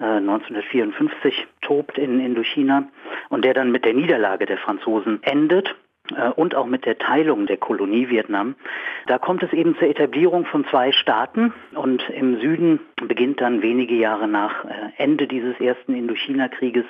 äh, 0.00 0.04
1954 0.04 1.46
tobt 1.62 1.96
in 1.98 2.18
Indochina 2.18 2.88
und 3.28 3.44
der 3.44 3.54
dann 3.54 3.70
mit 3.70 3.84
der 3.84 3.94
Niederlage 3.94 4.44
der 4.44 4.58
Franzosen 4.58 5.22
endet, 5.22 5.68
äh, 5.68 5.85
und 6.36 6.54
auch 6.54 6.66
mit 6.66 6.86
der 6.86 6.98
Teilung 6.98 7.46
der 7.46 7.56
Kolonie 7.56 8.08
Vietnam. 8.08 8.54
Da 9.06 9.18
kommt 9.18 9.42
es 9.42 9.52
eben 9.52 9.76
zur 9.78 9.88
Etablierung 9.88 10.44
von 10.46 10.64
zwei 10.66 10.92
Staaten 10.92 11.52
und 11.74 12.08
im 12.10 12.40
Süden 12.40 12.80
beginnt 13.06 13.40
dann 13.40 13.62
wenige 13.62 13.94
Jahre 13.94 14.28
nach 14.28 14.64
äh, 14.64 14.68
Ende 14.96 15.26
dieses 15.26 15.58
ersten 15.60 15.94
Indochina-Krieges 15.94 16.84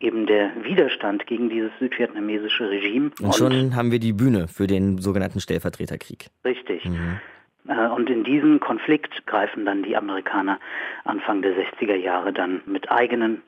eben 0.00 0.26
der 0.26 0.50
Widerstand 0.62 1.26
gegen 1.26 1.50
dieses 1.50 1.72
südvietnamesische 1.78 2.70
Regime. 2.70 3.10
Und 3.20 3.34
schon 3.34 3.52
und 3.52 3.76
haben 3.76 3.90
wir 3.90 3.98
die 3.98 4.12
Bühne 4.12 4.46
für 4.48 4.66
den 4.66 4.98
sogenannten 4.98 5.40
Stellvertreterkrieg. 5.40 6.26
Richtig. 6.44 6.84
Mhm. 6.84 7.20
Äh, 7.68 7.88
und 7.88 8.08
in 8.10 8.24
diesen 8.24 8.60
Konflikt 8.60 9.26
greifen 9.26 9.64
dann 9.64 9.82
die 9.82 9.96
Amerikaner 9.96 10.58
Anfang 11.04 11.42
der 11.42 11.52
60er 11.52 11.94
Jahre 11.94 12.32
dann 12.32 12.62
mit 12.66 12.90
eigenen 12.90 13.42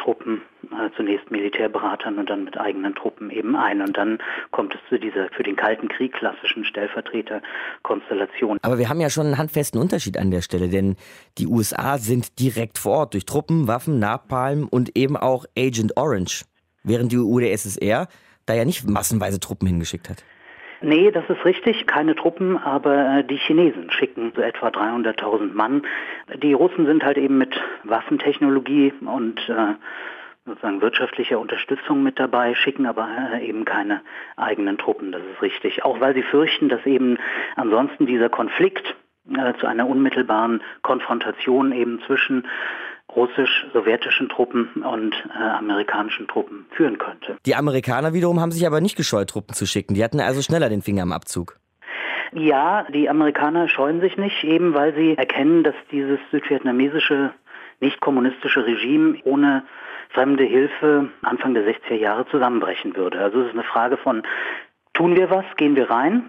Truppen, 0.00 0.42
äh, 0.70 0.90
zunächst 0.96 1.30
Militärberatern 1.30 2.18
und 2.18 2.30
dann 2.30 2.44
mit 2.44 2.58
eigenen 2.58 2.94
Truppen 2.94 3.30
eben 3.30 3.54
ein. 3.54 3.82
Und 3.82 3.96
dann 3.96 4.18
kommt 4.50 4.74
es 4.74 4.80
zu 4.88 4.98
dieser 4.98 5.28
für 5.30 5.42
den 5.42 5.56
Kalten 5.56 5.88
Krieg 5.88 6.12
klassischen 6.12 6.64
Stellvertreterkonstellation. 6.64 8.58
Aber 8.62 8.78
wir 8.78 8.88
haben 8.88 9.00
ja 9.00 9.10
schon 9.10 9.26
einen 9.26 9.38
handfesten 9.38 9.80
Unterschied 9.80 10.18
an 10.18 10.30
der 10.30 10.42
Stelle, 10.42 10.68
denn 10.68 10.96
die 11.38 11.46
USA 11.46 11.98
sind 11.98 12.38
direkt 12.40 12.78
vor 12.78 12.98
Ort 12.98 13.14
durch 13.14 13.26
Truppen, 13.26 13.68
Waffen, 13.68 13.98
Napalm 13.98 14.66
und 14.68 14.96
eben 14.96 15.16
auch 15.16 15.44
Agent 15.56 15.96
Orange, 15.96 16.44
während 16.82 17.12
die 17.12 17.18
UdSSR 17.18 18.08
da 18.46 18.54
ja 18.54 18.64
nicht 18.64 18.88
massenweise 18.88 19.38
Truppen 19.38 19.68
hingeschickt 19.68 20.08
hat. 20.08 20.24
Nee, 20.82 21.10
das 21.10 21.28
ist 21.28 21.44
richtig, 21.44 21.86
keine 21.86 22.14
Truppen, 22.14 22.56
aber 22.56 23.18
äh, 23.18 23.24
die 23.24 23.36
Chinesen 23.36 23.90
schicken 23.90 24.32
so 24.34 24.40
etwa 24.40 24.68
300.000 24.68 25.52
Mann. 25.52 25.82
Die 26.42 26.54
Russen 26.54 26.86
sind 26.86 27.04
halt 27.04 27.18
eben 27.18 27.36
mit 27.36 27.54
Waffentechnologie 27.84 28.94
und 29.04 29.38
äh, 29.48 29.74
sozusagen 30.46 30.80
wirtschaftlicher 30.80 31.38
Unterstützung 31.38 32.02
mit 32.02 32.18
dabei, 32.18 32.54
schicken 32.54 32.86
aber 32.86 33.08
äh, 33.34 33.46
eben 33.46 33.66
keine 33.66 34.00
eigenen 34.36 34.78
Truppen, 34.78 35.12
das 35.12 35.22
ist 35.22 35.42
richtig. 35.42 35.84
Auch 35.84 36.00
weil 36.00 36.14
sie 36.14 36.22
fürchten, 36.22 36.70
dass 36.70 36.84
eben 36.86 37.18
ansonsten 37.56 38.06
dieser 38.06 38.30
Konflikt 38.30 38.96
äh, 39.28 39.52
zu 39.60 39.66
einer 39.66 39.86
unmittelbaren 39.86 40.62
Konfrontation 40.80 41.72
eben 41.72 42.00
zwischen 42.06 42.46
russisch-sowjetischen 43.16 44.28
Truppen 44.28 44.82
und 44.82 45.14
äh, 45.34 45.42
amerikanischen 45.42 46.28
Truppen 46.28 46.66
führen 46.70 46.98
könnte. 46.98 47.36
Die 47.46 47.54
Amerikaner 47.54 48.12
wiederum 48.12 48.40
haben 48.40 48.52
sich 48.52 48.66
aber 48.66 48.80
nicht 48.80 48.96
gescheut, 48.96 49.30
Truppen 49.30 49.54
zu 49.54 49.66
schicken. 49.66 49.94
Die 49.94 50.04
hatten 50.04 50.20
also 50.20 50.42
schneller 50.42 50.68
den 50.68 50.82
Finger 50.82 51.02
am 51.02 51.12
Abzug. 51.12 51.58
Ja, 52.32 52.86
die 52.92 53.08
Amerikaner 53.08 53.68
scheuen 53.68 54.00
sich 54.00 54.16
nicht, 54.16 54.44
eben 54.44 54.74
weil 54.74 54.94
sie 54.94 55.16
erkennen, 55.16 55.64
dass 55.64 55.74
dieses 55.90 56.20
südvietnamesische 56.30 57.32
nicht 57.80 58.00
kommunistische 58.00 58.66
Regime 58.66 59.18
ohne 59.24 59.64
fremde 60.10 60.44
Hilfe 60.44 61.10
Anfang 61.22 61.54
der 61.54 61.64
60er 61.64 61.94
Jahre 61.94 62.26
zusammenbrechen 62.26 62.94
würde. 62.96 63.18
Also 63.18 63.40
es 63.40 63.48
ist 63.48 63.54
eine 63.54 63.64
Frage 63.64 63.96
von, 63.96 64.22
tun 64.92 65.16
wir 65.16 65.30
was, 65.30 65.44
gehen 65.56 65.76
wir 65.76 65.90
rein, 65.90 66.28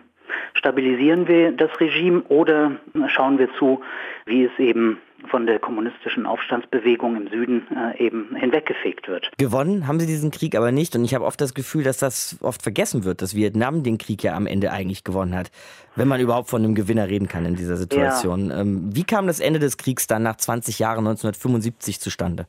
stabilisieren 0.53 1.27
wir 1.27 1.51
das 1.51 1.79
Regime 1.79 2.21
oder 2.29 2.77
schauen 3.07 3.37
wir 3.37 3.53
zu, 3.55 3.81
wie 4.25 4.45
es 4.45 4.59
eben 4.59 4.99
von 5.29 5.45
der 5.45 5.59
kommunistischen 5.59 6.25
Aufstandsbewegung 6.25 7.15
im 7.15 7.27
Süden 7.27 7.67
äh, 7.75 8.03
eben 8.03 8.35
hinweggefegt 8.35 9.07
wird. 9.07 9.31
Gewonnen 9.37 9.87
haben 9.87 9.99
sie 9.99 10.07
diesen 10.07 10.31
Krieg 10.31 10.55
aber 10.55 10.71
nicht 10.71 10.95
und 10.95 11.03
ich 11.03 11.13
habe 11.13 11.25
oft 11.25 11.39
das 11.41 11.53
Gefühl, 11.53 11.83
dass 11.83 11.97
das 11.97 12.37
oft 12.41 12.61
vergessen 12.61 13.03
wird, 13.03 13.21
dass 13.21 13.35
Vietnam 13.35 13.83
den 13.83 13.97
Krieg 13.97 14.23
ja 14.23 14.35
am 14.35 14.47
Ende 14.47 14.71
eigentlich 14.71 15.03
gewonnen 15.03 15.35
hat, 15.35 15.51
wenn 15.95 16.07
man 16.07 16.19
überhaupt 16.21 16.49
von 16.49 16.63
einem 16.63 16.75
Gewinner 16.75 17.07
reden 17.07 17.27
kann 17.27 17.45
in 17.45 17.55
dieser 17.55 17.77
Situation. 17.77 18.49
Ja. 18.49 18.61
Ähm, 18.61 18.89
wie 18.93 19.03
kam 19.03 19.27
das 19.27 19.39
Ende 19.39 19.59
des 19.59 19.77
Kriegs 19.77 20.07
dann 20.07 20.23
nach 20.23 20.37
20 20.37 20.79
Jahren 20.79 20.99
1975 20.99 21.99
zustande? 21.99 22.47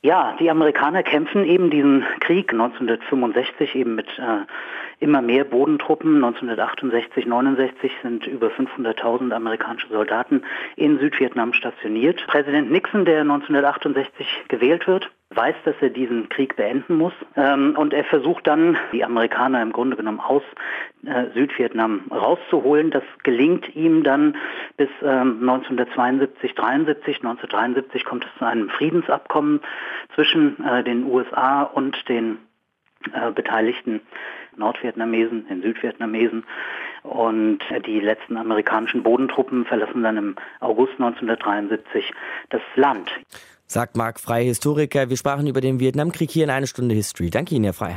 Ja, 0.00 0.36
die 0.38 0.48
Amerikaner 0.48 1.02
kämpfen 1.02 1.44
eben 1.44 1.70
diesen 1.70 2.04
Krieg 2.20 2.52
1965 2.52 3.74
eben 3.74 3.96
mit 3.96 4.06
äh, 4.18 4.46
immer 5.00 5.22
mehr 5.22 5.44
Bodentruppen. 5.44 6.16
1968, 6.16 7.26
69 7.26 7.92
sind 8.02 8.26
über 8.26 8.48
500.000 8.48 9.32
amerikanische 9.32 9.88
Soldaten 9.88 10.42
in 10.76 10.98
Südvietnam 10.98 11.52
stationiert. 11.52 12.26
Präsident 12.26 12.70
Nixon, 12.70 13.04
der 13.04 13.20
1968 13.20 14.26
gewählt 14.48 14.86
wird, 14.86 15.10
weiß, 15.30 15.54
dass 15.64 15.74
er 15.80 15.90
diesen 15.90 16.28
Krieg 16.28 16.56
beenden 16.56 16.96
muss. 16.96 17.12
Ähm, 17.36 17.74
und 17.76 17.92
er 17.92 18.04
versucht 18.04 18.46
dann, 18.46 18.78
die 18.92 19.04
Amerikaner 19.04 19.62
im 19.62 19.72
Grunde 19.72 19.96
genommen 19.96 20.20
aus 20.20 20.42
äh, 21.04 21.26
Südvietnam 21.34 22.02
rauszuholen. 22.10 22.90
Das 22.90 23.04
gelingt 23.22 23.74
ihm 23.76 24.02
dann 24.02 24.36
bis 24.76 24.88
ähm, 25.02 25.38
1972, 25.48 26.54
73. 26.54 27.16
1973 27.18 28.04
kommt 28.04 28.24
es 28.24 28.38
zu 28.38 28.46
einem 28.46 28.70
Friedensabkommen 28.70 29.60
zwischen 30.14 30.64
äh, 30.64 30.82
den 30.82 31.04
USA 31.04 31.62
und 31.62 32.08
den 32.08 32.38
äh, 33.12 33.30
beteiligten 33.30 34.00
Nordvietnamesen, 34.58 35.46
den 35.48 35.62
Südvietnamesen. 35.62 36.44
Und 37.02 37.60
die 37.86 38.00
letzten 38.00 38.36
amerikanischen 38.36 39.02
Bodentruppen 39.02 39.64
verlassen 39.64 40.02
dann 40.02 40.16
im 40.16 40.36
August 40.60 40.92
1973 40.94 42.12
das 42.50 42.60
Land. 42.76 43.10
Sagt 43.66 43.96
Marc 43.96 44.18
Frey, 44.18 44.44
Historiker. 44.44 45.10
Wir 45.10 45.16
sprachen 45.16 45.46
über 45.46 45.60
den 45.60 45.78
Vietnamkrieg 45.78 46.30
hier 46.30 46.44
in 46.44 46.50
eine 46.50 46.66
Stunde 46.66 46.94
History. 46.94 47.30
Danke 47.30 47.54
Ihnen, 47.54 47.64
Herr 47.64 47.74
Frey. 47.74 47.94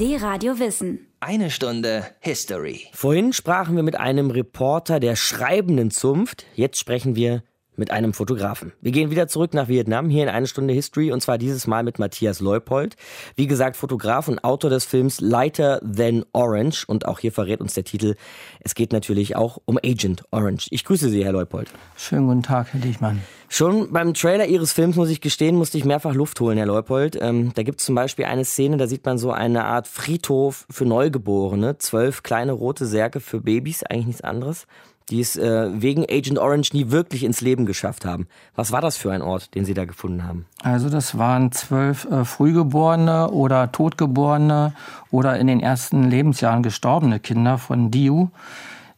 Die 0.00 0.16
Radio 0.16 0.58
Wissen. 0.58 1.06
Eine 1.20 1.50
Stunde 1.50 2.04
History. 2.20 2.82
Vorhin 2.92 3.32
sprachen 3.32 3.76
wir 3.76 3.82
mit 3.82 3.98
einem 3.98 4.30
Reporter 4.30 5.00
der 5.00 5.16
schreibenden 5.16 5.90
Zunft. 5.90 6.46
Jetzt 6.54 6.78
sprechen 6.78 7.16
wir 7.16 7.42
mit 7.76 7.90
einem 7.90 8.12
Fotografen. 8.12 8.72
Wir 8.80 8.92
gehen 8.92 9.10
wieder 9.10 9.28
zurück 9.28 9.54
nach 9.54 9.68
Vietnam, 9.68 10.08
hier 10.08 10.22
in 10.22 10.28
eine 10.28 10.46
Stunde 10.46 10.74
History, 10.74 11.12
und 11.12 11.20
zwar 11.20 11.38
dieses 11.38 11.66
Mal 11.66 11.82
mit 11.82 11.98
Matthias 11.98 12.40
Leupold. 12.40 12.96
Wie 13.34 13.46
gesagt, 13.46 13.76
Fotograf 13.76 14.28
und 14.28 14.42
Autor 14.44 14.70
des 14.70 14.84
Films 14.84 15.20
Lighter 15.20 15.80
Than 15.80 16.24
Orange. 16.32 16.84
Und 16.86 17.06
auch 17.06 17.18
hier 17.18 17.32
verrät 17.32 17.60
uns 17.60 17.74
der 17.74 17.84
Titel, 17.84 18.14
es 18.60 18.74
geht 18.74 18.92
natürlich 18.92 19.36
auch 19.36 19.58
um 19.64 19.78
Agent 19.84 20.24
Orange. 20.30 20.68
Ich 20.70 20.84
grüße 20.84 21.08
Sie, 21.08 21.24
Herr 21.24 21.32
Leupold. 21.32 21.70
Schönen 21.96 22.26
guten 22.26 22.42
Tag, 22.42 22.72
Herr 22.72 22.80
Diechmann. 22.80 23.22
Schon 23.48 23.92
beim 23.92 24.14
Trailer 24.14 24.46
Ihres 24.46 24.72
Films, 24.72 24.96
muss 24.96 25.08
ich 25.08 25.20
gestehen, 25.20 25.54
musste 25.56 25.78
ich 25.78 25.84
mehrfach 25.84 26.14
Luft 26.14 26.40
holen, 26.40 26.58
Herr 26.58 26.66
Leupold. 26.66 27.16
Ähm, 27.20 27.52
da 27.54 27.62
gibt 27.62 27.80
es 27.80 27.86
zum 27.86 27.94
Beispiel 27.94 28.24
eine 28.24 28.44
Szene, 28.44 28.76
da 28.76 28.88
sieht 28.88 29.04
man 29.04 29.18
so 29.18 29.30
eine 29.30 29.64
Art 29.64 29.86
Friedhof 29.86 30.66
für 30.68 30.84
Neugeborene. 30.84 31.78
Zwölf 31.78 32.22
kleine 32.22 32.52
rote 32.52 32.86
Särge 32.86 33.20
für 33.20 33.40
Babys, 33.40 33.84
eigentlich 33.84 34.06
nichts 34.06 34.22
anderes 34.22 34.66
die 35.10 35.20
es 35.20 35.36
äh, 35.36 35.70
wegen 35.72 36.04
Agent 36.04 36.38
Orange 36.38 36.70
nie 36.72 36.90
wirklich 36.90 37.22
ins 37.22 37.40
Leben 37.40 37.64
geschafft 37.64 38.04
haben. 38.04 38.26
Was 38.54 38.72
war 38.72 38.80
das 38.80 38.96
für 38.96 39.12
ein 39.12 39.22
Ort, 39.22 39.54
den 39.54 39.64
Sie 39.64 39.74
da 39.74 39.84
gefunden 39.84 40.24
haben? 40.24 40.46
Also 40.62 40.90
das 40.90 41.16
waren 41.16 41.52
zwölf 41.52 42.06
äh, 42.10 42.24
Frühgeborene 42.24 43.30
oder 43.30 43.70
Totgeborene 43.70 44.72
oder 45.10 45.38
in 45.38 45.46
den 45.46 45.60
ersten 45.60 46.10
Lebensjahren 46.10 46.62
gestorbene 46.62 47.20
Kinder 47.20 47.58
von 47.58 47.90
Diu, 47.90 48.28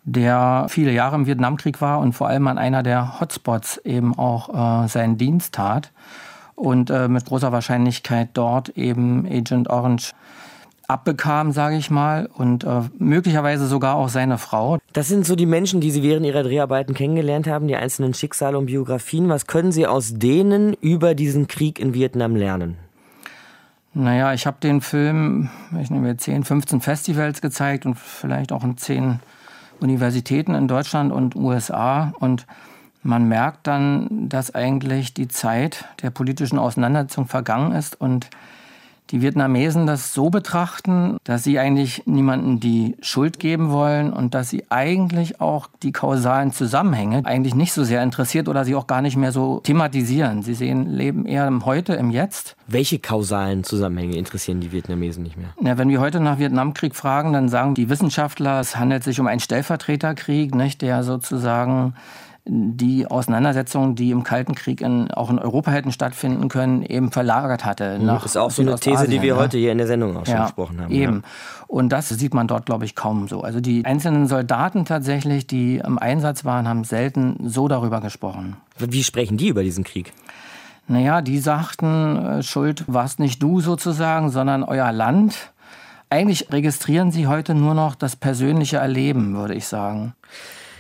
der 0.05 0.67
viele 0.71 0.93
Jahre 0.93 1.17
im 1.17 1.27
Vietnamkrieg 1.27 1.81
war 1.83 1.99
und 2.01 2.15
vor 2.15 2.29
allem 2.29 2.49
an 2.49 2.57
einer 2.57 2.83
der 2.83 3.21
Hotspots 3.21 3.77
eben 3.85 4.19
auch 4.19 4.85
äh, 4.85 4.89
seinen 4.89 5.19
Dienst 5.19 5.55
tat 5.55 5.93
und 6.55 6.89
äh, 6.91 7.09
mit 7.09 7.27
großer 7.27 7.53
Wahrscheinlichkeit 7.53 8.31
dort 8.33 8.71
eben 8.71 9.27
Agent 9.27 9.69
Orange 9.69 10.15
abbekam, 10.89 11.53
sage 11.53 11.77
ich 11.77 11.91
mal, 11.91 12.31
und 12.35 12.65
äh, 12.65 12.81
möglicherweise 12.99 13.67
sogar 13.67 13.97
auch 13.97 14.09
seine 14.09 14.39
Frau. 14.39 14.79
Das 14.95 15.07
sind 15.07 15.27
so 15.27 15.37
die 15.37 15.47
Menschen, 15.47 15.83
die 15.83 15.91
Sie 15.91 16.03
während 16.03 16.25
Ihrer 16.25 16.43
Dreharbeiten 16.43 16.95
kennengelernt 16.95 17.47
haben, 17.47 17.69
die 17.69 17.77
einzelnen 17.77 18.15
Schicksale 18.15 18.57
und 18.57 18.67
Biografien. 18.67 19.29
Was 19.29 19.47
können 19.47 19.71
Sie 19.71 19.87
aus 19.87 20.15
denen 20.15 20.73
über 20.73 21.15
diesen 21.15 21.47
Krieg 21.47 21.79
in 21.79 21.93
Vietnam 21.93 22.35
lernen? 22.35 22.79
Naja, 23.93 24.33
ich 24.33 24.47
habe 24.47 24.59
den 24.63 24.81
Film, 24.81 25.51
ich 25.81 25.91
nehme 25.91 26.17
10, 26.17 26.45
15 26.45 26.81
Festivals 26.81 27.43
gezeigt 27.43 27.85
und 27.85 27.99
vielleicht 27.99 28.51
auch 28.51 28.65
in 28.65 28.79
10 28.79 29.21
Universitäten 29.81 30.55
in 30.55 30.69
Deutschland 30.69 31.13
und 31.13 31.37
USA. 31.37 32.15
Und 32.19 32.47
man 33.03 33.29
merkt 33.29 33.67
dann, 33.67 34.29
dass 34.29 34.55
eigentlich 34.55 35.13
die 35.13 35.29
Zeit 35.29 35.85
der 36.03 36.11
politischen 36.11 36.59
Auseinandersetzung 36.59 37.27
vergangen 37.27 37.73
ist 37.73 38.01
und 38.01 38.31
die 39.11 39.23
Vietnamesen 39.23 39.87
das 39.87 40.13
so 40.13 40.31
betrachten, 40.31 41.17
dass 41.25 41.45
sie 41.45 41.59
eigentlich 41.59 42.03
niemanden 42.07 42.61
die 42.61 42.97
Schuld 43.01 43.39
geben 43.39 43.71
wollen 43.71 44.13
und 44.13 44.35
dass 44.35 44.51
sie 44.51 44.65
eigentlich 44.71 45.41
auch 45.41 45.69
die 45.83 45.93
kausalen 45.93 46.53
Zusammenhänge 46.53 47.25
eigentlich 47.25 47.55
nicht 47.55 47.73
so 47.73 47.85
sehr 47.85 48.03
interessiert 48.03 48.49
oder 48.49 48.65
sie 48.65 48.75
auch 48.75 48.87
gar 48.87 49.03
nicht 49.03 49.17
mehr 49.17 49.33
so 49.33 49.61
thematisieren. 49.61 50.43
Sie 50.43 50.55
sehen 50.55 50.91
Leben 50.91 51.27
eher 51.27 51.47
im 51.47 51.65
Heute, 51.65 51.95
im 51.95 52.11
Jetzt. 52.11 52.57
Welche 52.67 52.99
kausalen 52.99 53.65
Zusammenhänge 53.65 54.17
interessieren 54.17 54.61
die 54.61 54.73
Vietnamesen 54.73 55.23
nicht 55.23 55.37
mehr? 55.37 55.49
Ja, 55.63 55.79
wenn 55.79 55.89
wir 55.89 56.01
heute 56.01 56.21
nach 56.21 56.39
Vietnamkrieg 56.39 56.95
fragen, 56.95 57.33
dann 57.33 57.49
sagen 57.49 57.75
die 57.75 57.89
Wissenschaftler, 57.89 58.61
es 58.61 58.77
handelt 58.77 59.05
sich 59.05 59.21
um 59.21 59.27
einen 59.27 59.41
Stellvertreterkrieg, 59.41 60.55
nicht, 60.55 60.83
der 60.83 61.03
sozusagen 61.03 61.95
die 62.49 63.07
Auseinandersetzungen, 63.07 63.95
die 63.95 64.11
im 64.11 64.25
Kalten 64.25 64.55
Krieg 64.55 64.81
in, 64.81 65.11
auch 65.11 65.31
in 65.31 65.39
Europa 65.39 65.71
hätten 65.71 65.93
stattfinden 65.93 66.49
können, 66.49 66.83
eben 66.83 67.13
verlagert 67.13 67.65
hatte. 67.65 67.99
Mhm. 67.99 68.07
Nach 68.07 68.23
das 68.23 68.33
ist 68.33 68.37
auch 68.37 68.51
so 68.51 68.63
eine 68.63 68.77
These, 68.77 69.07
die 69.07 69.21
wir 69.23 69.35
ne? 69.35 69.41
heute 69.41 69.59
hier 69.59 69.73
in 69.73 69.79
der 69.79 69.87
Sendung 69.87 70.17
auch 70.17 70.25
schon 70.25 70.35
ja, 70.35 70.45
besprochen 70.45 70.81
haben. 70.81 70.93
Eben. 70.93 71.17
Ja. 71.17 71.29
Und 71.67 71.91
das 71.91 72.09
sieht 72.09 72.33
man 72.33 72.49
dort, 72.49 72.67
glaube 72.67 72.87
ich, 72.87 72.95
kaum 72.95 73.29
so. 73.29 73.43
Also 73.43 73.61
die 73.61 73.85
einzelnen 73.85 74.27
Soldaten 74.27 74.87
tatsächlich, 74.87 75.47
die 75.47 75.77
im 75.77 75.99
Einsatz 75.99 76.45
waren, 76.45 76.67
haben 76.67 76.85
selten 76.85 77.37
so 77.49 77.69
darüber 77.69 78.01
gesprochen. 78.01 78.57
Wie 78.79 79.05
sprechen 79.05 79.37
die 79.37 79.49
über 79.49 79.63
diesen 79.63 79.85
Krieg? 79.85 80.13
Naja, 80.87 81.21
die 81.21 81.39
sagten, 81.39 82.17
äh, 82.17 82.43
Schuld 82.43 82.85
warst 82.87 83.21
nicht 83.21 83.43
du 83.43 83.61
sozusagen, 83.61 84.31
sondern 84.31 84.63
euer 84.63 84.91
Land. 84.91 85.53
Eigentlich 86.09 86.51
registrieren 86.51 87.13
sie 87.13 87.27
heute 87.27 87.55
nur 87.55 87.75
noch 87.75 87.95
das 87.95 88.17
persönliche 88.17 88.79
Erleben, 88.79 89.37
würde 89.37 89.55
ich 89.55 89.67
sagen. 89.67 90.15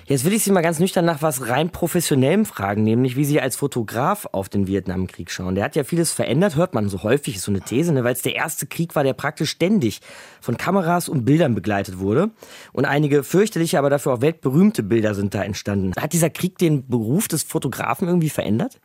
Jetzt 0.08 0.24
will 0.24 0.32
ich 0.32 0.42
Sie 0.42 0.52
mal 0.52 0.62
ganz 0.62 0.78
nüchtern 0.78 1.04
nach 1.04 1.20
was 1.20 1.50
rein 1.50 1.68
professionellem 1.68 2.46
fragen, 2.46 2.82
nämlich 2.82 3.14
wie 3.16 3.26
Sie 3.26 3.42
als 3.42 3.56
Fotograf 3.56 4.26
auf 4.32 4.48
den 4.48 4.66
Vietnamkrieg 4.66 5.30
schauen. 5.30 5.54
Der 5.54 5.64
hat 5.64 5.76
ja 5.76 5.84
vieles 5.84 6.12
verändert, 6.12 6.56
hört 6.56 6.72
man 6.72 6.88
so 6.88 7.02
häufig, 7.02 7.36
ist 7.36 7.42
so 7.42 7.52
eine 7.52 7.60
These, 7.60 7.92
ne? 7.92 8.04
weil 8.04 8.14
es 8.14 8.22
der 8.22 8.34
erste 8.34 8.66
Krieg 8.66 8.96
war, 8.96 9.04
der 9.04 9.12
praktisch 9.12 9.50
ständig 9.50 10.00
von 10.40 10.56
Kameras 10.56 11.10
und 11.10 11.26
Bildern 11.26 11.54
begleitet 11.54 11.98
wurde. 11.98 12.30
Und 12.72 12.86
einige 12.86 13.22
fürchterliche, 13.22 13.78
aber 13.78 13.90
dafür 13.90 14.14
auch 14.14 14.22
weltberühmte 14.22 14.82
Bilder 14.82 15.14
sind 15.14 15.34
da 15.34 15.42
entstanden. 15.42 15.92
Hat 16.00 16.14
dieser 16.14 16.30
Krieg 16.30 16.56
den 16.56 16.88
Beruf 16.88 17.28
des 17.28 17.42
Fotografen 17.42 18.08
irgendwie 18.08 18.30
verändert? 18.30 18.80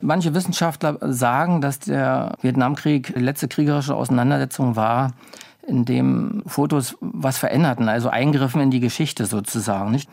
Manche 0.00 0.34
Wissenschaftler 0.34 0.98
sagen, 1.00 1.60
dass 1.62 1.80
der 1.80 2.36
Vietnamkrieg 2.42 3.12
die 3.12 3.20
letzte 3.20 3.48
kriegerische 3.48 3.96
Auseinandersetzung 3.96 4.76
war, 4.76 5.14
in 5.66 5.84
dem 5.84 6.44
Fotos 6.46 6.96
was 7.00 7.38
veränderten, 7.38 7.88
also 7.88 8.08
Eingriffen 8.08 8.60
in 8.60 8.70
die 8.70 8.80
Geschichte 8.80 9.26
sozusagen, 9.26 9.90
nicht? 9.90 10.08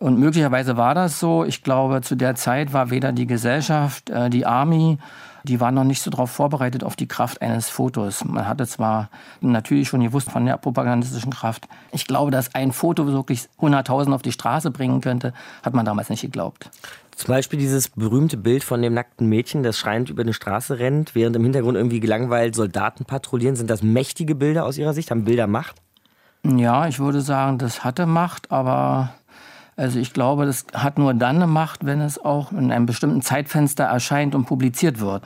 Und 0.00 0.18
möglicherweise 0.18 0.76
war 0.76 0.94
das 0.94 1.20
so. 1.20 1.44
Ich 1.44 1.62
glaube, 1.62 2.00
zu 2.02 2.16
der 2.16 2.34
Zeit 2.34 2.72
war 2.72 2.90
weder 2.90 3.12
die 3.12 3.26
Gesellschaft, 3.26 4.10
äh, 4.10 4.28
die 4.28 4.44
Army, 4.44 4.98
die 5.44 5.60
waren 5.60 5.74
noch 5.74 5.84
nicht 5.84 6.00
so 6.00 6.10
darauf 6.10 6.30
vorbereitet 6.30 6.82
auf 6.82 6.96
die 6.96 7.06
Kraft 7.06 7.42
eines 7.42 7.68
Fotos. 7.68 8.24
Man 8.24 8.48
hatte 8.48 8.66
zwar 8.66 9.10
natürlich 9.40 9.88
schon 9.88 10.00
gewusst 10.00 10.30
von 10.30 10.46
der 10.46 10.56
propagandistischen 10.56 11.32
Kraft. 11.32 11.68
Ich 11.92 12.06
glaube, 12.06 12.30
dass 12.30 12.54
ein 12.54 12.72
Foto 12.72 13.06
wirklich 13.06 13.46
100.000 13.60 14.14
auf 14.14 14.22
die 14.22 14.32
Straße 14.32 14.70
bringen 14.70 15.02
könnte, 15.02 15.34
hat 15.62 15.74
man 15.74 15.84
damals 15.84 16.08
nicht 16.08 16.22
geglaubt. 16.22 16.70
Zum 17.14 17.28
Beispiel 17.28 17.58
dieses 17.58 17.90
berühmte 17.90 18.38
Bild 18.38 18.64
von 18.64 18.80
dem 18.82 18.94
nackten 18.94 19.28
Mädchen, 19.28 19.62
das 19.62 19.78
schreiend 19.78 20.08
über 20.08 20.22
eine 20.22 20.32
Straße 20.32 20.78
rennt, 20.78 21.14
während 21.14 21.36
im 21.36 21.44
Hintergrund 21.44 21.76
irgendwie 21.76 22.00
gelangweilt 22.00 22.54
Soldaten 22.54 23.04
patrouillieren. 23.04 23.54
Sind 23.54 23.70
das 23.70 23.82
mächtige 23.82 24.34
Bilder 24.34 24.64
aus 24.64 24.78
Ihrer 24.78 24.94
Sicht? 24.94 25.10
Haben 25.10 25.24
Bilder 25.24 25.46
Macht? 25.46 25.76
Ja, 26.42 26.88
ich 26.88 26.98
würde 26.98 27.20
sagen, 27.20 27.58
das 27.58 27.84
hatte 27.84 28.06
Macht, 28.06 28.50
aber 28.50 29.14
also 29.76 29.98
ich 29.98 30.12
glaube, 30.12 30.46
das 30.46 30.66
hat 30.72 30.98
nur 30.98 31.14
dann 31.14 31.36
eine 31.36 31.46
Macht, 31.46 31.84
wenn 31.84 32.00
es 32.00 32.18
auch 32.18 32.52
in 32.52 32.70
einem 32.70 32.86
bestimmten 32.86 33.22
Zeitfenster 33.22 33.84
erscheint 33.84 34.34
und 34.34 34.44
publiziert 34.44 35.00
wird. 35.00 35.22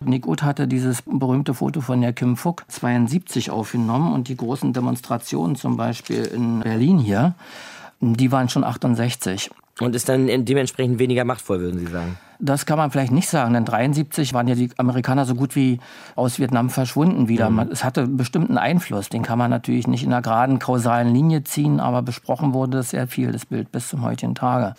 Nick 0.00 0.26
Ut 0.26 0.42
hatte 0.42 0.68
dieses 0.68 1.02
berühmte 1.02 1.54
Foto 1.54 1.80
von 1.80 2.00
der 2.00 2.12
Kim 2.12 2.36
Phuc 2.36 2.64
72 2.68 3.50
aufgenommen 3.50 4.12
und 4.12 4.28
die 4.28 4.36
großen 4.36 4.72
Demonstrationen 4.72 5.56
zum 5.56 5.76
Beispiel 5.76 6.24
in 6.24 6.60
Berlin 6.60 6.98
hier, 6.98 7.34
die 8.00 8.30
waren 8.30 8.48
schon 8.48 8.62
68. 8.62 9.50
Und 9.80 9.94
ist 9.94 10.08
dann 10.08 10.44
dementsprechend 10.44 10.98
weniger 10.98 11.24
machtvoll, 11.24 11.60
würden 11.60 11.78
Sie 11.78 11.86
sagen? 11.86 12.18
Das 12.40 12.66
kann 12.66 12.78
man 12.78 12.90
vielleicht 12.90 13.12
nicht 13.12 13.28
sagen, 13.28 13.54
denn 13.54 13.64
73 13.64 14.32
waren 14.32 14.46
ja 14.46 14.54
die 14.54 14.70
Amerikaner 14.76 15.24
so 15.24 15.34
gut 15.34 15.56
wie 15.56 15.80
aus 16.14 16.38
Vietnam 16.38 16.70
verschwunden 16.70 17.28
wieder. 17.28 17.50
Mhm. 17.50 17.70
Es 17.72 17.82
hatte 17.82 18.06
bestimmten 18.06 18.58
Einfluss, 18.58 19.08
den 19.08 19.22
kann 19.22 19.38
man 19.38 19.50
natürlich 19.50 19.88
nicht 19.88 20.04
in 20.04 20.12
einer 20.12 20.22
geraden 20.22 20.58
kausalen 20.58 21.12
Linie 21.12 21.42
ziehen, 21.44 21.80
aber 21.80 22.02
besprochen 22.02 22.54
wurde 22.54 22.78
das 22.78 22.90
sehr 22.90 23.08
viel, 23.08 23.32
das 23.32 23.46
Bild 23.46 23.72
bis 23.72 23.88
zum 23.88 24.02
heutigen 24.02 24.34
Tage. 24.36 24.74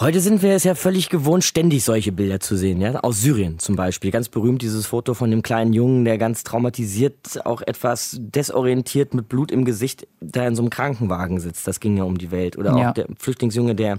Heute 0.00 0.20
sind 0.20 0.40
wir 0.40 0.54
es 0.54 0.64
ja 0.64 0.74
völlig 0.74 1.10
gewohnt, 1.10 1.44
ständig 1.44 1.84
solche 1.84 2.10
Bilder 2.10 2.40
zu 2.40 2.56
sehen, 2.56 2.80
ja? 2.80 2.94
Aus 3.00 3.20
Syrien 3.20 3.58
zum 3.58 3.76
Beispiel. 3.76 4.10
Ganz 4.10 4.30
berühmt 4.30 4.62
dieses 4.62 4.86
Foto 4.86 5.12
von 5.12 5.30
dem 5.30 5.42
kleinen 5.42 5.74
Jungen, 5.74 6.06
der 6.06 6.16
ganz 6.16 6.42
traumatisiert, 6.42 7.44
auch 7.44 7.60
etwas 7.60 8.16
desorientiert 8.18 9.12
mit 9.12 9.28
Blut 9.28 9.52
im 9.52 9.66
Gesicht, 9.66 10.08
da 10.22 10.46
in 10.46 10.56
so 10.56 10.62
einem 10.62 10.70
Krankenwagen 10.70 11.38
sitzt. 11.38 11.66
Das 11.66 11.80
ging 11.80 11.98
ja 11.98 12.04
um 12.04 12.16
die 12.16 12.30
Welt. 12.30 12.56
Oder 12.56 12.74
auch 12.74 12.80
ja. 12.80 12.92
der 12.92 13.08
Flüchtlingsjunge, 13.18 13.74
der 13.74 13.98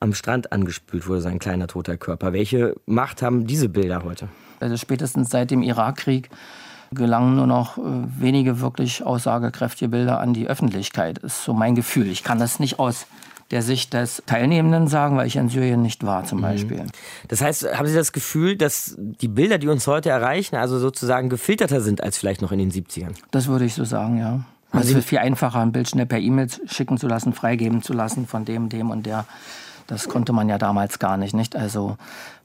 am 0.00 0.14
Strand 0.14 0.52
angespült 0.52 1.06
wurde, 1.06 1.20
sein 1.20 1.38
kleiner 1.38 1.66
toter 1.66 1.98
Körper. 1.98 2.32
Welche 2.32 2.74
Macht 2.86 3.20
haben 3.20 3.46
diese 3.46 3.68
Bilder 3.68 4.02
heute? 4.02 4.30
Also 4.58 4.78
spätestens 4.78 5.28
seit 5.28 5.50
dem 5.50 5.62
Irakkrieg 5.62 6.30
gelangen 6.92 7.36
nur 7.36 7.46
noch 7.46 7.76
äh, 7.76 7.82
wenige 8.18 8.62
wirklich 8.62 9.02
aussagekräftige 9.02 9.90
Bilder 9.90 10.18
an 10.18 10.32
die 10.32 10.48
Öffentlichkeit. 10.48 11.18
Ist 11.18 11.44
so 11.44 11.52
mein 11.52 11.74
Gefühl. 11.74 12.08
Ich 12.08 12.24
kann 12.24 12.38
das 12.38 12.58
nicht 12.58 12.78
aus 12.78 13.06
der 13.50 13.62
Sicht 13.62 13.94
des 13.94 14.22
Teilnehmenden 14.26 14.86
sagen, 14.86 15.16
weil 15.16 15.26
ich 15.26 15.36
in 15.36 15.48
Syrien 15.48 15.82
nicht 15.82 16.04
war 16.04 16.24
zum 16.24 16.38
mhm. 16.38 16.42
Beispiel. 16.42 16.86
Das 17.28 17.40
heißt, 17.40 17.76
haben 17.76 17.86
Sie 17.86 17.94
das 17.94 18.12
Gefühl, 18.12 18.56
dass 18.56 18.94
die 18.98 19.28
Bilder, 19.28 19.58
die 19.58 19.68
uns 19.68 19.86
heute 19.86 20.10
erreichen, 20.10 20.56
also 20.56 20.78
sozusagen 20.78 21.28
gefilterter 21.28 21.80
sind 21.80 22.02
als 22.02 22.16
vielleicht 22.16 22.42
noch 22.42 22.52
in 22.52 22.58
den 22.58 22.70
70ern? 22.70 23.14
Das 23.30 23.48
würde 23.48 23.64
ich 23.64 23.74
so 23.74 23.84
sagen, 23.84 24.18
ja. 24.18 24.44
Also 24.72 24.92
es 24.92 24.98
ist 24.98 25.08
viel 25.08 25.18
einfacher, 25.18 25.58
ein 25.58 25.72
Bild 25.72 25.88
schnell 25.88 26.06
per 26.06 26.18
E-Mail 26.18 26.46
schicken 26.66 26.96
zu 26.96 27.08
lassen, 27.08 27.32
freigeben 27.32 27.82
zu 27.82 27.92
lassen 27.92 28.28
von 28.28 28.44
dem, 28.44 28.68
dem 28.68 28.90
und 28.90 29.04
der. 29.04 29.26
Das 29.88 30.08
konnte 30.08 30.32
man 30.32 30.48
ja 30.48 30.58
damals 30.58 31.00
gar 31.00 31.16
nicht, 31.16 31.34
nicht? 31.34 31.56
Also 31.56 31.96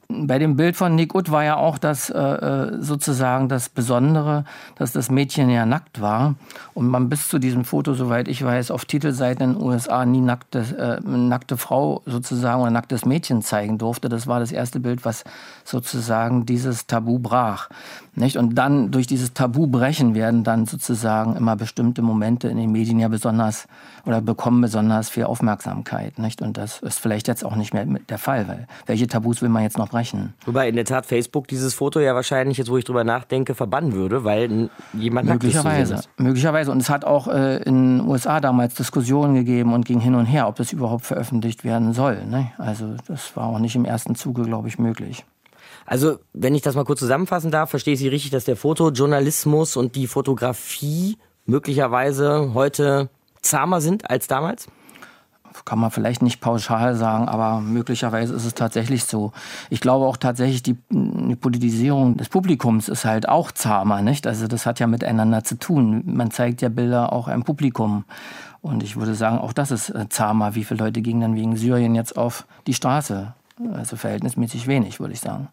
bei 0.08 0.38
dem 0.38 0.56
Bild 0.56 0.76
von 0.76 0.94
Nick 0.94 1.14
Ut 1.14 1.30
war 1.30 1.44
ja 1.44 1.56
auch 1.56 1.78
das 1.78 2.10
äh, 2.10 2.18
äh, 2.18 2.80
sozusagen 2.80 3.48
das 3.48 3.68
Besondere, 3.68 4.44
dass 4.76 4.92
das 4.92 5.10
Mädchen 5.10 5.50
ja 5.50 5.66
nackt 5.66 6.00
war 6.00 6.36
und 6.74 6.86
man 6.86 7.08
bis 7.08 7.28
zu 7.28 7.38
diesem 7.38 7.64
Foto, 7.64 7.94
soweit 7.94 8.28
ich 8.28 8.44
weiß, 8.44 8.70
auf 8.70 8.84
Titelseiten 8.84 9.42
in 9.42 9.52
den 9.54 9.62
USA 9.62 10.04
nie 10.06 10.20
nackte, 10.20 11.00
äh, 11.04 11.08
nackte 11.08 11.56
Frau 11.56 12.02
sozusagen 12.06 12.62
oder 12.62 12.70
nacktes 12.70 13.04
Mädchen 13.04 13.42
zeigen 13.42 13.78
durfte. 13.78 14.08
Das 14.08 14.26
war 14.26 14.38
das 14.38 14.52
erste 14.52 14.80
Bild, 14.80 15.04
was 15.04 15.24
sozusagen 15.64 16.46
dieses 16.46 16.86
Tabu 16.86 17.18
brach. 17.18 17.68
Nicht? 18.14 18.38
Und 18.38 18.54
dann 18.54 18.90
durch 18.90 19.06
dieses 19.06 19.34
Tabu 19.34 19.66
brechen 19.66 20.14
werden 20.14 20.44
dann 20.44 20.66
sozusagen 20.66 21.36
immer 21.36 21.56
bestimmte 21.56 22.00
Momente 22.00 22.48
in 22.48 22.56
den 22.56 22.72
Medien 22.72 22.98
ja 22.98 23.08
besonders 23.08 23.68
oder 24.06 24.20
bekommen 24.20 24.60
besonders 24.60 25.10
viel 25.10 25.24
Aufmerksamkeit. 25.24 26.18
Nicht? 26.18 26.40
Und 26.40 26.56
das 26.56 26.80
ist 26.80 26.98
vielleicht 26.98 27.28
jetzt 27.28 27.44
auch 27.44 27.56
nicht 27.56 27.74
mehr 27.74 27.84
der 27.84 28.18
Fall, 28.18 28.48
weil 28.48 28.68
welche 28.86 29.06
Tabus 29.06 29.42
will 29.42 29.48
man 29.48 29.64
jetzt 29.64 29.76
noch 29.76 29.92
brechen? 29.96 30.34
Wobei 30.44 30.68
in 30.68 30.76
der 30.76 30.84
Tat 30.84 31.06
Facebook 31.06 31.48
dieses 31.48 31.74
Foto 31.74 32.00
ja 32.00 32.14
wahrscheinlich, 32.14 32.58
jetzt 32.58 32.70
wo 32.70 32.76
ich 32.76 32.84
drüber 32.84 33.04
nachdenke, 33.04 33.54
verbannen 33.54 33.92
würde, 33.92 34.24
weil 34.24 34.70
jemand 34.92 35.28
Möglicherweise. 35.28 36.02
Möglicherweise. 36.16 36.70
Und 36.70 36.80
es 36.80 36.90
hat 36.90 37.04
auch 37.04 37.28
äh, 37.28 37.62
in 37.62 37.98
den 37.98 38.08
USA 38.08 38.40
damals 38.40 38.74
Diskussionen 38.74 39.34
gegeben 39.34 39.72
und 39.72 39.84
ging 39.84 40.00
hin 40.00 40.14
und 40.14 40.26
her, 40.26 40.48
ob 40.48 40.56
das 40.56 40.72
überhaupt 40.72 41.06
veröffentlicht 41.06 41.64
werden 41.64 41.92
soll. 41.92 42.24
Ne? 42.26 42.52
Also 42.58 42.94
das 43.06 43.36
war 43.36 43.46
auch 43.46 43.58
nicht 43.58 43.76
im 43.76 43.84
ersten 43.84 44.14
Zuge, 44.14 44.42
glaube 44.42 44.68
ich, 44.68 44.78
möglich. 44.78 45.24
Also, 45.88 46.18
wenn 46.32 46.54
ich 46.56 46.62
das 46.62 46.74
mal 46.74 46.84
kurz 46.84 46.98
zusammenfassen 46.98 47.52
darf, 47.52 47.70
verstehe 47.70 47.94
ich 47.94 48.00
Sie 48.00 48.08
richtig, 48.08 48.32
dass 48.32 48.44
der 48.44 48.56
Fotojournalismus 48.56 49.76
und 49.76 49.94
die 49.94 50.08
Fotografie 50.08 51.16
möglicherweise 51.44 52.54
heute 52.54 53.08
zahmer 53.40 53.80
sind 53.80 54.10
als 54.10 54.26
damals? 54.26 54.66
Kann 55.64 55.78
man 55.78 55.90
vielleicht 55.90 56.22
nicht 56.22 56.40
pauschal 56.40 56.94
sagen, 56.94 57.28
aber 57.28 57.60
möglicherweise 57.60 58.34
ist 58.34 58.44
es 58.44 58.54
tatsächlich 58.54 59.04
so. 59.04 59.32
Ich 59.70 59.80
glaube 59.80 60.06
auch 60.06 60.16
tatsächlich, 60.16 60.62
die, 60.62 60.76
die, 60.90 61.36
Politisierung 61.36 62.16
des 62.16 62.28
Publikums 62.28 62.88
ist 62.88 63.04
halt 63.04 63.28
auch 63.28 63.52
zahmer, 63.52 64.02
nicht? 64.02 64.26
Also 64.26 64.46
das 64.46 64.66
hat 64.66 64.80
ja 64.80 64.86
miteinander 64.86 65.44
zu 65.44 65.56
tun. 65.58 66.02
Man 66.06 66.30
zeigt 66.30 66.62
ja 66.62 66.68
Bilder 66.68 67.12
auch 67.12 67.28
einem 67.28 67.44
Publikum. 67.44 68.04
Und 68.62 68.82
ich 68.82 68.96
würde 68.96 69.14
sagen, 69.14 69.38
auch 69.38 69.52
das 69.52 69.70
ist 69.70 69.90
äh, 69.90 70.08
zahmer. 70.08 70.54
Wie 70.54 70.64
viele 70.64 70.84
Leute 70.84 71.02
gingen 71.02 71.20
dann 71.20 71.36
wegen 71.36 71.56
Syrien 71.56 71.94
jetzt 71.94 72.16
auf 72.16 72.46
die 72.66 72.74
Straße? 72.74 73.34
Also 73.72 73.96
verhältnismäßig 73.96 74.66
wenig, 74.66 75.00
würde 75.00 75.14
ich 75.14 75.20
sagen 75.20 75.48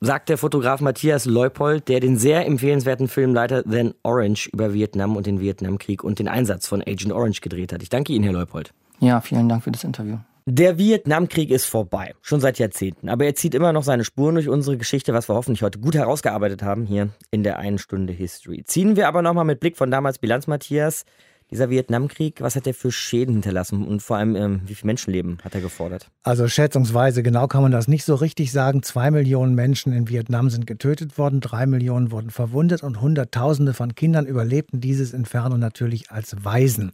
sagt 0.00 0.30
der 0.30 0.38
Fotograf 0.38 0.80
Matthias 0.80 1.26
Leupold, 1.26 1.88
der 1.88 2.00
den 2.00 2.16
sehr 2.16 2.46
empfehlenswerten 2.46 3.06
Film 3.06 3.34
Lighter 3.34 3.62
Than 3.64 3.92
Orange 4.02 4.48
über 4.50 4.72
Vietnam 4.72 5.14
und 5.14 5.26
den 5.26 5.40
Vietnamkrieg 5.40 6.02
und 6.02 6.18
den 6.18 6.26
Einsatz 6.26 6.66
von 6.66 6.80
Agent 6.80 7.12
Orange 7.12 7.42
gedreht 7.42 7.72
hat. 7.72 7.82
Ich 7.82 7.90
danke 7.90 8.14
Ihnen, 8.14 8.24
Herr 8.24 8.32
Leupold. 8.32 8.72
Ja, 9.00 9.20
vielen 9.20 9.48
Dank 9.48 9.64
für 9.64 9.72
das 9.72 9.84
Interview. 9.84 10.18
Der 10.46 10.78
Vietnamkrieg 10.78 11.50
ist 11.50 11.66
vorbei, 11.66 12.14
schon 12.22 12.40
seit 12.40 12.58
Jahrzehnten. 12.58 13.08
Aber 13.08 13.24
er 13.24 13.34
zieht 13.34 13.54
immer 13.54 13.72
noch 13.72 13.82
seine 13.82 14.04
Spuren 14.04 14.34
durch 14.34 14.48
unsere 14.48 14.76
Geschichte, 14.76 15.14
was 15.14 15.28
wir 15.28 15.34
hoffentlich 15.34 15.62
heute 15.62 15.78
gut 15.78 15.94
herausgearbeitet 15.94 16.62
haben 16.62 16.86
hier 16.86 17.10
in 17.30 17.42
der 17.42 17.58
einen 17.58 17.78
Stunde 17.78 18.12
History. 18.12 18.64
Ziehen 18.64 18.96
wir 18.96 19.08
aber 19.08 19.22
nochmal 19.22 19.44
mit 19.44 19.60
Blick 19.60 19.76
von 19.76 19.90
damals 19.90 20.18
Bilanz, 20.18 20.46
Matthias. 20.46 21.04
Dieser 21.50 21.68
Vietnamkrieg, 21.68 22.40
was 22.40 22.54
hat 22.54 22.66
er 22.66 22.74
für 22.74 22.92
Schäden 22.92 23.34
hinterlassen 23.34 23.84
und 23.84 24.02
vor 24.02 24.16
allem, 24.16 24.36
ähm, 24.36 24.60
wie 24.66 24.74
viel 24.74 24.86
Menschenleben 24.86 25.38
hat 25.42 25.54
er 25.54 25.60
gefordert? 25.60 26.08
Also 26.22 26.46
schätzungsweise, 26.46 27.22
genau 27.22 27.48
kann 27.48 27.62
man 27.62 27.72
das 27.72 27.88
nicht 27.88 28.04
so 28.04 28.14
richtig 28.14 28.52
sagen. 28.52 28.82
Zwei 28.84 29.10
Millionen 29.10 29.54
Menschen 29.54 29.92
in 29.92 30.08
Vietnam 30.08 30.48
sind 30.48 30.66
getötet 30.66 31.18
worden, 31.18 31.40
drei 31.40 31.66
Millionen 31.66 32.12
wurden 32.12 32.30
verwundet 32.30 32.84
und 32.84 33.00
Hunderttausende 33.00 33.74
von 33.74 33.96
Kindern 33.96 34.26
überlebten 34.26 34.80
dieses 34.80 35.12
Inferno 35.12 35.56
natürlich 35.56 36.10
als 36.10 36.44
Waisen. 36.44 36.92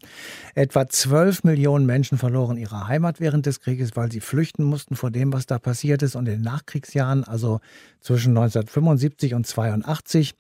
Etwa 0.54 0.88
zwölf 0.88 1.44
Millionen 1.44 1.84
Menschen 1.84 2.16
verloren 2.16 2.56
ihre 2.56 2.88
Heimat 2.88 3.20
während 3.20 3.44
des 3.44 3.60
Krieges, 3.60 3.94
weil 3.94 4.10
sie 4.10 4.20
flüchten 4.20 4.64
mussten 4.64 4.96
vor 4.96 5.10
dem, 5.10 5.32
was 5.32 5.44
da 5.44 5.58
passiert 5.58 6.02
ist. 6.02 6.16
Und 6.16 6.26
in 6.26 6.36
den 6.36 6.42
Nachkriegsjahren, 6.42 7.24
also 7.24 7.60
zwischen 8.00 8.30
1975 8.30 9.34
und 9.34 9.46
82, 9.46 10.34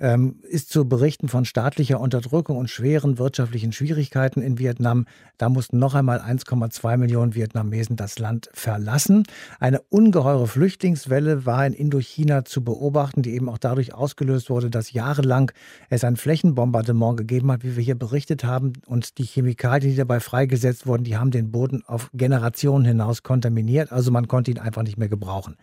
ähm, 0.00 0.36
ist 0.48 0.70
zu 0.70 0.88
berichten 0.88 1.28
von 1.28 1.44
staatlicher 1.44 2.00
Unterdrückung 2.00 2.56
und 2.56 2.70
schweren 2.70 3.18
wirtschaftlichen 3.18 3.72
Schwierigkeiten 3.72 4.42
in 4.42 4.58
Vietnam. 4.58 5.06
Da 5.38 5.48
mussten 5.48 5.78
noch 5.78 5.94
einmal 5.94 6.20
1,2 6.20 6.96
Millionen 6.96 7.34
Vietnamesen 7.34 7.96
das 7.96 8.18
Land 8.18 8.50
verlassen. 8.52 9.24
Eine 9.58 9.80
ungeheure 9.90 10.46
Flüchtlingswelle 10.46 11.46
war 11.46 11.66
in 11.66 11.74
Indochina 11.74 12.44
zu 12.44 12.64
beobachten, 12.64 13.22
die 13.22 13.34
eben 13.34 13.48
auch 13.48 13.58
dadurch 13.58 13.94
ausgelöst 13.94 14.50
wurde, 14.50 14.70
dass 14.70 14.92
jahrelang 14.92 15.52
es 15.90 16.02
ein 16.02 16.16
Flächenbombardement 16.16 17.16
gegeben 17.16 17.52
hat, 17.52 17.62
wie 17.62 17.76
wir 17.76 17.84
hier 17.84 17.94
berichtet 17.94 18.42
haben. 18.42 18.72
Und 18.86 19.18
die 19.18 19.24
Chemikalien, 19.24 19.90
die 19.90 19.96
dabei 19.96 20.20
freigesetzt 20.20 20.86
wurden, 20.86 21.04
die 21.04 21.16
haben 21.16 21.30
den 21.30 21.52
Boden 21.52 21.82
auf 21.86 22.10
Generationen 22.14 22.86
hinaus 22.86 23.22
kontaminiert. 23.22 23.92
Also 23.92 24.10
man 24.10 24.28
konnte 24.28 24.50
ihn 24.50 24.58
einfach 24.58 24.82
nicht 24.82 24.98
mehr 24.98 25.08
gebrauchen. 25.08 25.56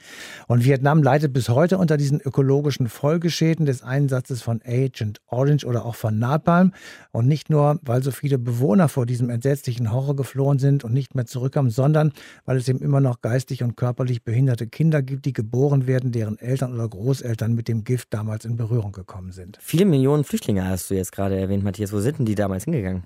Und 0.48 0.64
Vietnam 0.64 1.02
leidet 1.02 1.34
bis 1.34 1.50
heute 1.50 1.78
unter 1.78 1.98
diesen 1.98 2.22
ökologischen 2.22 2.88
Folgeschäden 2.88 3.66
des 3.66 3.82
Einsatzes 3.82 4.27
Einsatzes 4.28 4.42
von 4.42 4.62
Agent 4.66 5.20
Orange 5.28 5.66
oder 5.66 5.86
auch 5.86 5.96
von 5.96 6.20
Napalm. 6.20 6.74
Und 7.12 7.28
nicht 7.28 7.50
nur, 7.50 7.80
weil 7.82 8.04
so 8.04 8.12
viele 8.12 8.38
Bewohner 8.38 8.90
vor 8.90 9.06
diesem 9.06 9.30
entsetzlichen 9.30 9.92
Horror 9.92 10.16
geflohen 10.16 10.60
sind 10.60 10.84
und 10.84 10.94
nicht 10.94 11.16
mehr 11.16 11.26
zurückkamen, 11.26 11.72
sondern 11.72 12.12
weil 12.46 12.58
es 12.58 12.68
eben 12.68 12.80
immer 12.80 13.00
noch 13.00 13.22
geistig 13.22 13.64
und 13.64 13.78
körperlich 13.78 14.24
behinderte 14.24 14.68
Kinder 14.68 15.02
gibt, 15.02 15.26
die 15.26 15.34
geboren 15.34 15.88
werden, 15.88 16.12
deren 16.12 16.38
Eltern 16.40 16.74
oder 16.74 16.88
Großeltern 16.88 17.54
mit 17.54 17.68
dem 17.68 17.84
Gift 17.84 18.14
damals 18.14 18.46
in 18.46 18.58
Berührung 18.58 18.92
gekommen 18.92 19.32
sind. 19.32 19.58
Viele 19.62 19.86
Millionen 19.86 20.24
Flüchtlinge 20.24 20.68
hast 20.68 20.90
du 20.90 20.96
jetzt 20.96 21.12
gerade 21.12 21.38
erwähnt, 21.38 21.64
Matthias. 21.64 21.94
Wo 21.94 22.00
sind 22.00 22.20
denn 22.20 22.26
die 22.26 22.36
damals 22.36 22.66
hingegangen? 22.66 23.04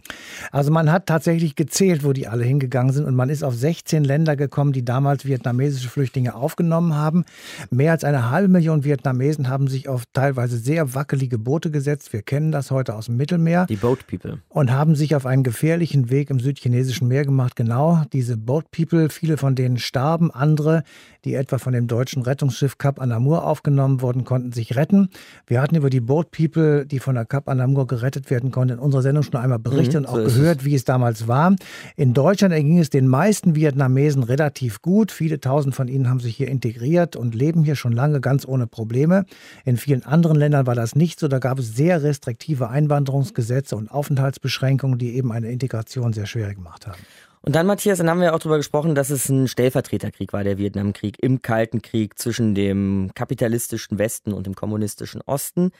Also 0.51 0.71
man 0.71 0.91
hat 0.91 1.05
tatsächlich 1.05 1.55
gezählt, 1.55 2.03
wo 2.03 2.13
die 2.13 2.27
alle 2.27 2.43
hingegangen 2.43 2.93
sind 2.93 3.05
und 3.05 3.15
man 3.15 3.29
ist 3.29 3.43
auf 3.43 3.55
16 3.55 4.03
Länder 4.03 4.35
gekommen, 4.35 4.73
die 4.73 4.83
damals 4.83 5.25
vietnamesische 5.25 5.89
Flüchtlinge 5.89 6.35
aufgenommen 6.35 6.95
haben. 6.95 7.25
Mehr 7.69 7.91
als 7.91 8.03
eine 8.03 8.31
halbe 8.31 8.47
Million 8.47 8.83
Vietnamesen 8.83 9.49
haben 9.49 9.67
sich 9.67 9.87
auf 9.87 10.03
teilweise 10.13 10.57
sehr 10.57 10.93
wackelige 10.93 11.10
wackelige 11.11 11.37
Boote 11.37 11.71
gesetzt. 11.71 12.13
Wir 12.13 12.21
kennen 12.21 12.53
das 12.53 12.71
heute 12.71 12.95
aus 12.95 13.07
dem 13.07 13.17
Mittelmeer. 13.17 13.65
Die 13.65 13.75
Boat 13.75 14.07
People. 14.07 14.39
Und 14.47 14.71
haben 14.71 14.95
sich 14.95 15.13
auf 15.13 15.25
einen 15.25 15.43
gefährlichen 15.43 16.09
Weg 16.09 16.29
im 16.29 16.39
südchinesischen 16.39 17.09
Meer 17.09 17.25
gemacht. 17.25 17.57
Genau 17.57 18.03
diese 18.13 18.37
Boat 18.37 18.71
People, 18.71 19.09
viele 19.09 19.35
von 19.35 19.53
denen 19.53 19.77
starben, 19.77 20.31
andere, 20.31 20.83
die 21.25 21.35
etwa 21.35 21.57
von 21.57 21.73
dem 21.73 21.87
deutschen 21.87 22.23
Rettungsschiff 22.23 22.77
Cap 22.77 22.99
Anamur 22.99 23.45
aufgenommen 23.45 24.01
wurden, 24.01 24.23
konnten 24.23 24.51
sich 24.51 24.75
retten. 24.75 25.09
Wir 25.47 25.61
hatten 25.61 25.75
über 25.75 25.89
die 25.89 25.99
Boat 25.99 26.31
People, 26.31 26.85
die 26.85 26.99
von 26.99 27.15
der 27.15 27.25
Cap 27.25 27.47
Anamur 27.47 27.87
gerettet 27.87 28.29
werden 28.29 28.51
konnten, 28.51 28.75
in 28.75 28.79
unserer 28.79 29.01
Sendung 29.01 29.23
schon 29.23 29.35
einmal 29.35 29.59
berichtet 29.59 30.01
mhm, 30.01 30.07
und 30.07 30.07
auch 30.07 30.15
gehört, 30.15 30.59
es. 30.59 30.65
wie 30.65 30.75
es 30.75 30.83
damals 30.83 31.27
war. 31.27 31.55
In 31.95 32.13
Deutschland 32.13 32.53
erging 32.53 32.79
es 32.79 32.89
den 32.89 33.07
meisten 33.07 33.55
Vietnamesen 33.55 34.23
relativ 34.23 34.81
gut. 34.81 35.11
Viele 35.11 35.39
tausend 35.39 35.75
von 35.75 35.87
ihnen 35.87 36.09
haben 36.09 36.19
sich 36.19 36.35
hier 36.35 36.47
integriert 36.47 37.15
und 37.15 37.35
leben 37.35 37.63
hier 37.63 37.75
schon 37.75 37.91
lange 37.91 38.21
ganz 38.21 38.47
ohne 38.47 38.67
Probleme. 38.67 39.25
In 39.65 39.77
vielen 39.77 40.03
anderen 40.03 40.37
Ländern 40.37 40.65
war 40.65 40.75
das 40.75 40.95
nicht 40.95 41.19
so. 41.19 41.27
Da 41.27 41.39
gab 41.39 41.59
es 41.59 41.75
sehr 41.75 42.03
restriktive 42.03 42.69
Einwanderungsgesetze 42.69 43.75
und 43.75 43.91
Aufenthaltsbeschränkungen, 43.91 44.97
die 44.97 45.15
eben 45.15 45.31
eine 45.31 45.51
Integration 45.51 46.13
sehr 46.13 46.25
schwer 46.25 46.53
gemacht 46.53 46.87
haben. 46.87 46.99
Und 47.43 47.55
dann, 47.55 47.65
Matthias, 47.65 47.97
dann 47.97 48.09
haben 48.09 48.21
wir 48.21 48.35
auch 48.35 48.39
darüber 48.39 48.57
gesprochen, 48.57 48.93
dass 48.93 49.09
es 49.09 49.27
ein 49.29 49.47
Stellvertreterkrieg 49.47 50.31
war, 50.31 50.43
der 50.43 50.57
Vietnamkrieg 50.57 51.17
im 51.21 51.41
Kalten 51.41 51.81
Krieg 51.81 52.19
zwischen 52.19 52.53
dem 52.53 53.11
kapitalistischen 53.15 53.97
Westen 53.97 54.31
und 54.31 54.45
dem 54.45 54.53
kommunistischen 54.53 55.21
Osten. 55.21 55.71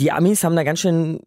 Die 0.00 0.10
Amis 0.10 0.42
haben 0.42 0.56
da 0.56 0.64
ganz 0.64 0.80
schön 0.80 1.20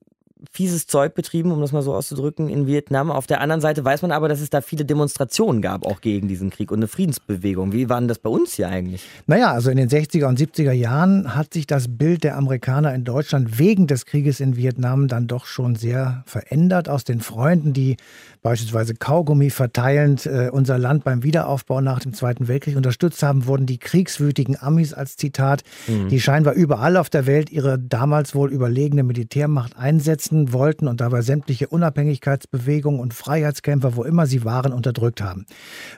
fieses 0.51 0.87
Zeug 0.87 1.15
betrieben, 1.15 1.51
um 1.51 1.59
das 1.59 1.71
mal 1.71 1.81
so 1.81 1.93
auszudrücken, 1.93 2.47
in 2.49 2.65
Vietnam. 2.65 3.11
Auf 3.11 3.27
der 3.27 3.41
anderen 3.41 3.59
Seite 3.59 3.83
weiß 3.83 4.01
man 4.01 4.11
aber, 4.11 4.29
dass 4.29 4.39
es 4.39 4.49
da 4.49 4.61
viele 4.61 4.85
Demonstrationen 4.85 5.61
gab, 5.61 5.85
auch 5.85 5.99
gegen 5.99 6.27
diesen 6.27 6.49
Krieg 6.49 6.71
und 6.71 6.79
eine 6.79 6.87
Friedensbewegung. 6.87 7.73
Wie 7.73 7.89
war 7.89 7.99
denn 7.99 8.07
das 8.07 8.19
bei 8.19 8.29
uns 8.29 8.53
hier 8.53 8.69
eigentlich? 8.69 9.03
Naja, 9.27 9.51
also 9.51 9.69
in 9.69 9.77
den 9.77 9.89
60er 9.89 10.27
und 10.27 10.39
70er 10.39 10.71
Jahren 10.71 11.35
hat 11.35 11.53
sich 11.53 11.67
das 11.67 11.87
Bild 11.89 12.23
der 12.23 12.37
Amerikaner 12.37 12.93
in 12.93 13.03
Deutschland 13.03 13.59
wegen 13.59 13.87
des 13.87 14.05
Krieges 14.05 14.39
in 14.39 14.55
Vietnam 14.55 15.09
dann 15.09 15.27
doch 15.27 15.45
schon 15.45 15.75
sehr 15.75 16.23
verändert. 16.25 16.87
Aus 16.87 17.03
den 17.03 17.19
Freunden, 17.19 17.73
die 17.73 17.97
beispielsweise 18.41 18.93
Kaugummi 18.95 19.49
verteilend 19.49 20.25
äh, 20.25 20.49
unser 20.51 20.77
Land 20.77 21.03
beim 21.03 21.23
Wiederaufbau 21.23 21.81
nach 21.81 21.99
dem 21.99 22.13
Zweiten 22.13 22.47
Weltkrieg 22.47 22.77
unterstützt 22.77 23.21
haben, 23.21 23.45
wurden 23.45 23.65
die 23.65 23.77
kriegswütigen 23.77 24.61
Amis 24.61 24.93
als 24.93 25.17
Zitat, 25.17 25.63
mhm. 25.87 26.09
die 26.09 26.21
scheinbar 26.21 26.53
überall 26.53 26.97
auf 26.97 27.09
der 27.09 27.25
Welt 27.25 27.49
ihre 27.49 27.77
damals 27.77 28.35
wohl 28.35 28.51
überlegene 28.51 29.03
Militärmacht 29.03 29.77
einsetzen 29.77 30.53
wollten 30.53 30.87
und 30.87 31.01
dabei 31.01 31.21
sämtliche 31.21 31.67
Unabhängigkeitsbewegungen 31.67 32.99
und 32.99 33.13
Freiheitskämpfer, 33.13 33.95
wo 33.95 34.03
immer 34.03 34.25
sie 34.25 34.45
waren, 34.45 34.71
unterdrückt 34.71 35.21
haben. 35.21 35.45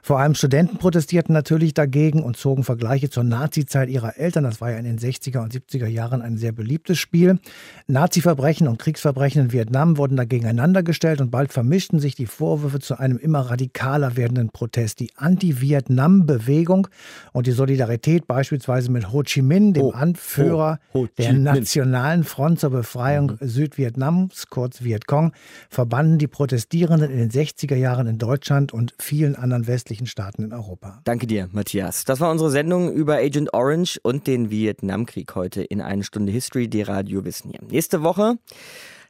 Vor 0.02 0.20
allem 0.20 0.36
Studenten 0.36 0.78
protestierten 0.78 1.34
natürlich 1.34 1.74
dagegen 1.74 2.24
und 2.24 2.38
zogen 2.38 2.64
Vergleiche 2.64 3.10
zur 3.10 3.24
Nazizeit 3.24 3.90
ihrer 3.90 4.18
Eltern. 4.18 4.44
Das 4.44 4.62
war 4.62 4.72
ja 4.72 4.78
in 4.78 4.86
den 4.86 4.98
60er 4.98 5.40
und 5.40 5.54
70er 5.54 5.88
Jahren 5.88 6.22
ein 6.22 6.38
sehr 6.38 6.52
beliebtes 6.52 6.98
Spiel. 6.98 7.40
Nazi-Verbrechen 7.88 8.68
und 8.68 8.80
Kriegsverbrechen 8.80 9.44
in 9.44 9.52
Vietnam 9.52 9.98
wurden 9.98 10.18
da 10.18 10.26
gegeneinander 10.26 10.82
gestellt 10.82 11.22
und 11.22 11.30
bald 11.30 11.54
vermischten 11.54 12.00
sich 12.00 12.16
die 12.16 12.31
Vorwürfe 12.32 12.80
zu 12.80 12.98
einem 12.98 13.18
immer 13.18 13.42
radikaler 13.42 14.16
werdenden 14.16 14.50
Protest. 14.50 15.00
Die 15.00 15.12
Anti-Vietnam-Bewegung 15.16 16.88
und 17.34 17.46
die 17.46 17.52
Solidarität 17.52 18.26
beispielsweise 18.26 18.90
mit 18.90 19.12
Ho 19.12 19.22
Chi 19.24 19.42
Minh, 19.42 19.74
dem 19.74 19.94
Anführer 19.94 20.80
Ho, 20.94 21.02
Ho 21.02 21.08
der 21.18 21.34
Nationalen 21.34 22.24
Front 22.24 22.62
zur 22.62 22.72
Befreiung 22.72 23.38
mhm. 23.40 23.48
Südvietnams, 23.48 24.48
kurz 24.48 24.84
Vietcong, 24.84 25.34
verbanden 25.70 26.18
die 26.18 26.28
Protestierenden 26.28 27.12
in 27.12 27.18
den 27.18 27.32
60er 27.32 27.76
Jahren 27.76 28.08
in 28.08 28.18
Deutschland 28.18 28.74
und 28.74 28.94
vielen 28.98 29.36
anderen 29.36 29.68
westlichen 29.68 30.08
Staaten 30.08 30.44
in 30.44 30.54
Europa. 30.54 31.02
Danke 31.04 31.28
dir, 31.28 31.50
Matthias. 31.52 32.06
Das 32.06 32.20
war 32.22 32.32
unsere 32.32 32.50
Sendung 32.50 32.92
über 32.92 33.18
Agent 33.18 33.54
Orange 33.54 34.00
und 34.02 34.26
den 34.28 34.50
Vietnamkrieg 34.50 35.36
heute 35.36 35.62
in 35.62 35.82
eine 35.82 36.04
Stunde 36.04 36.32
History, 36.32 36.68
die 36.68 36.82
Radio 36.82 37.26
Wissen 37.26 37.52
hier. 37.52 37.60
Nächste 37.70 38.04
Woche 38.04 38.38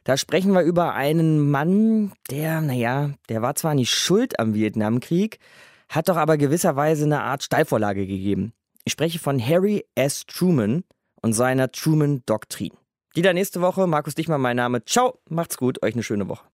da 0.04 0.16
sprechen 0.16 0.52
wir 0.52 0.62
über 0.62 0.94
einen 0.94 1.50
Mann, 1.50 2.12
der, 2.30 2.60
naja, 2.60 3.10
der 3.28 3.42
war 3.42 3.54
zwar 3.54 3.74
nicht 3.74 3.94
schuld 3.94 4.38
am 4.40 4.54
Vietnamkrieg, 4.54 5.38
hat 5.88 6.08
doch 6.08 6.16
aber 6.16 6.36
gewisserweise 6.36 7.04
eine 7.04 7.22
Art 7.22 7.42
Steilvorlage 7.42 8.06
gegeben. 8.06 8.52
Ich 8.84 8.92
spreche 8.92 9.18
von 9.18 9.44
Harry 9.44 9.84
S. 9.94 10.24
Truman 10.26 10.84
und 11.20 11.34
seiner 11.34 11.70
Truman-Doktrin. 11.70 12.72
Die 13.14 13.22
da 13.22 13.32
nächste 13.32 13.60
Woche. 13.60 13.86
Markus 13.86 14.14
Dichmann, 14.14 14.40
mein 14.40 14.56
Name. 14.56 14.84
Ciao, 14.84 15.18
macht's 15.28 15.56
gut, 15.56 15.82
euch 15.82 15.94
eine 15.94 16.02
schöne 16.02 16.28
Woche. 16.28 16.51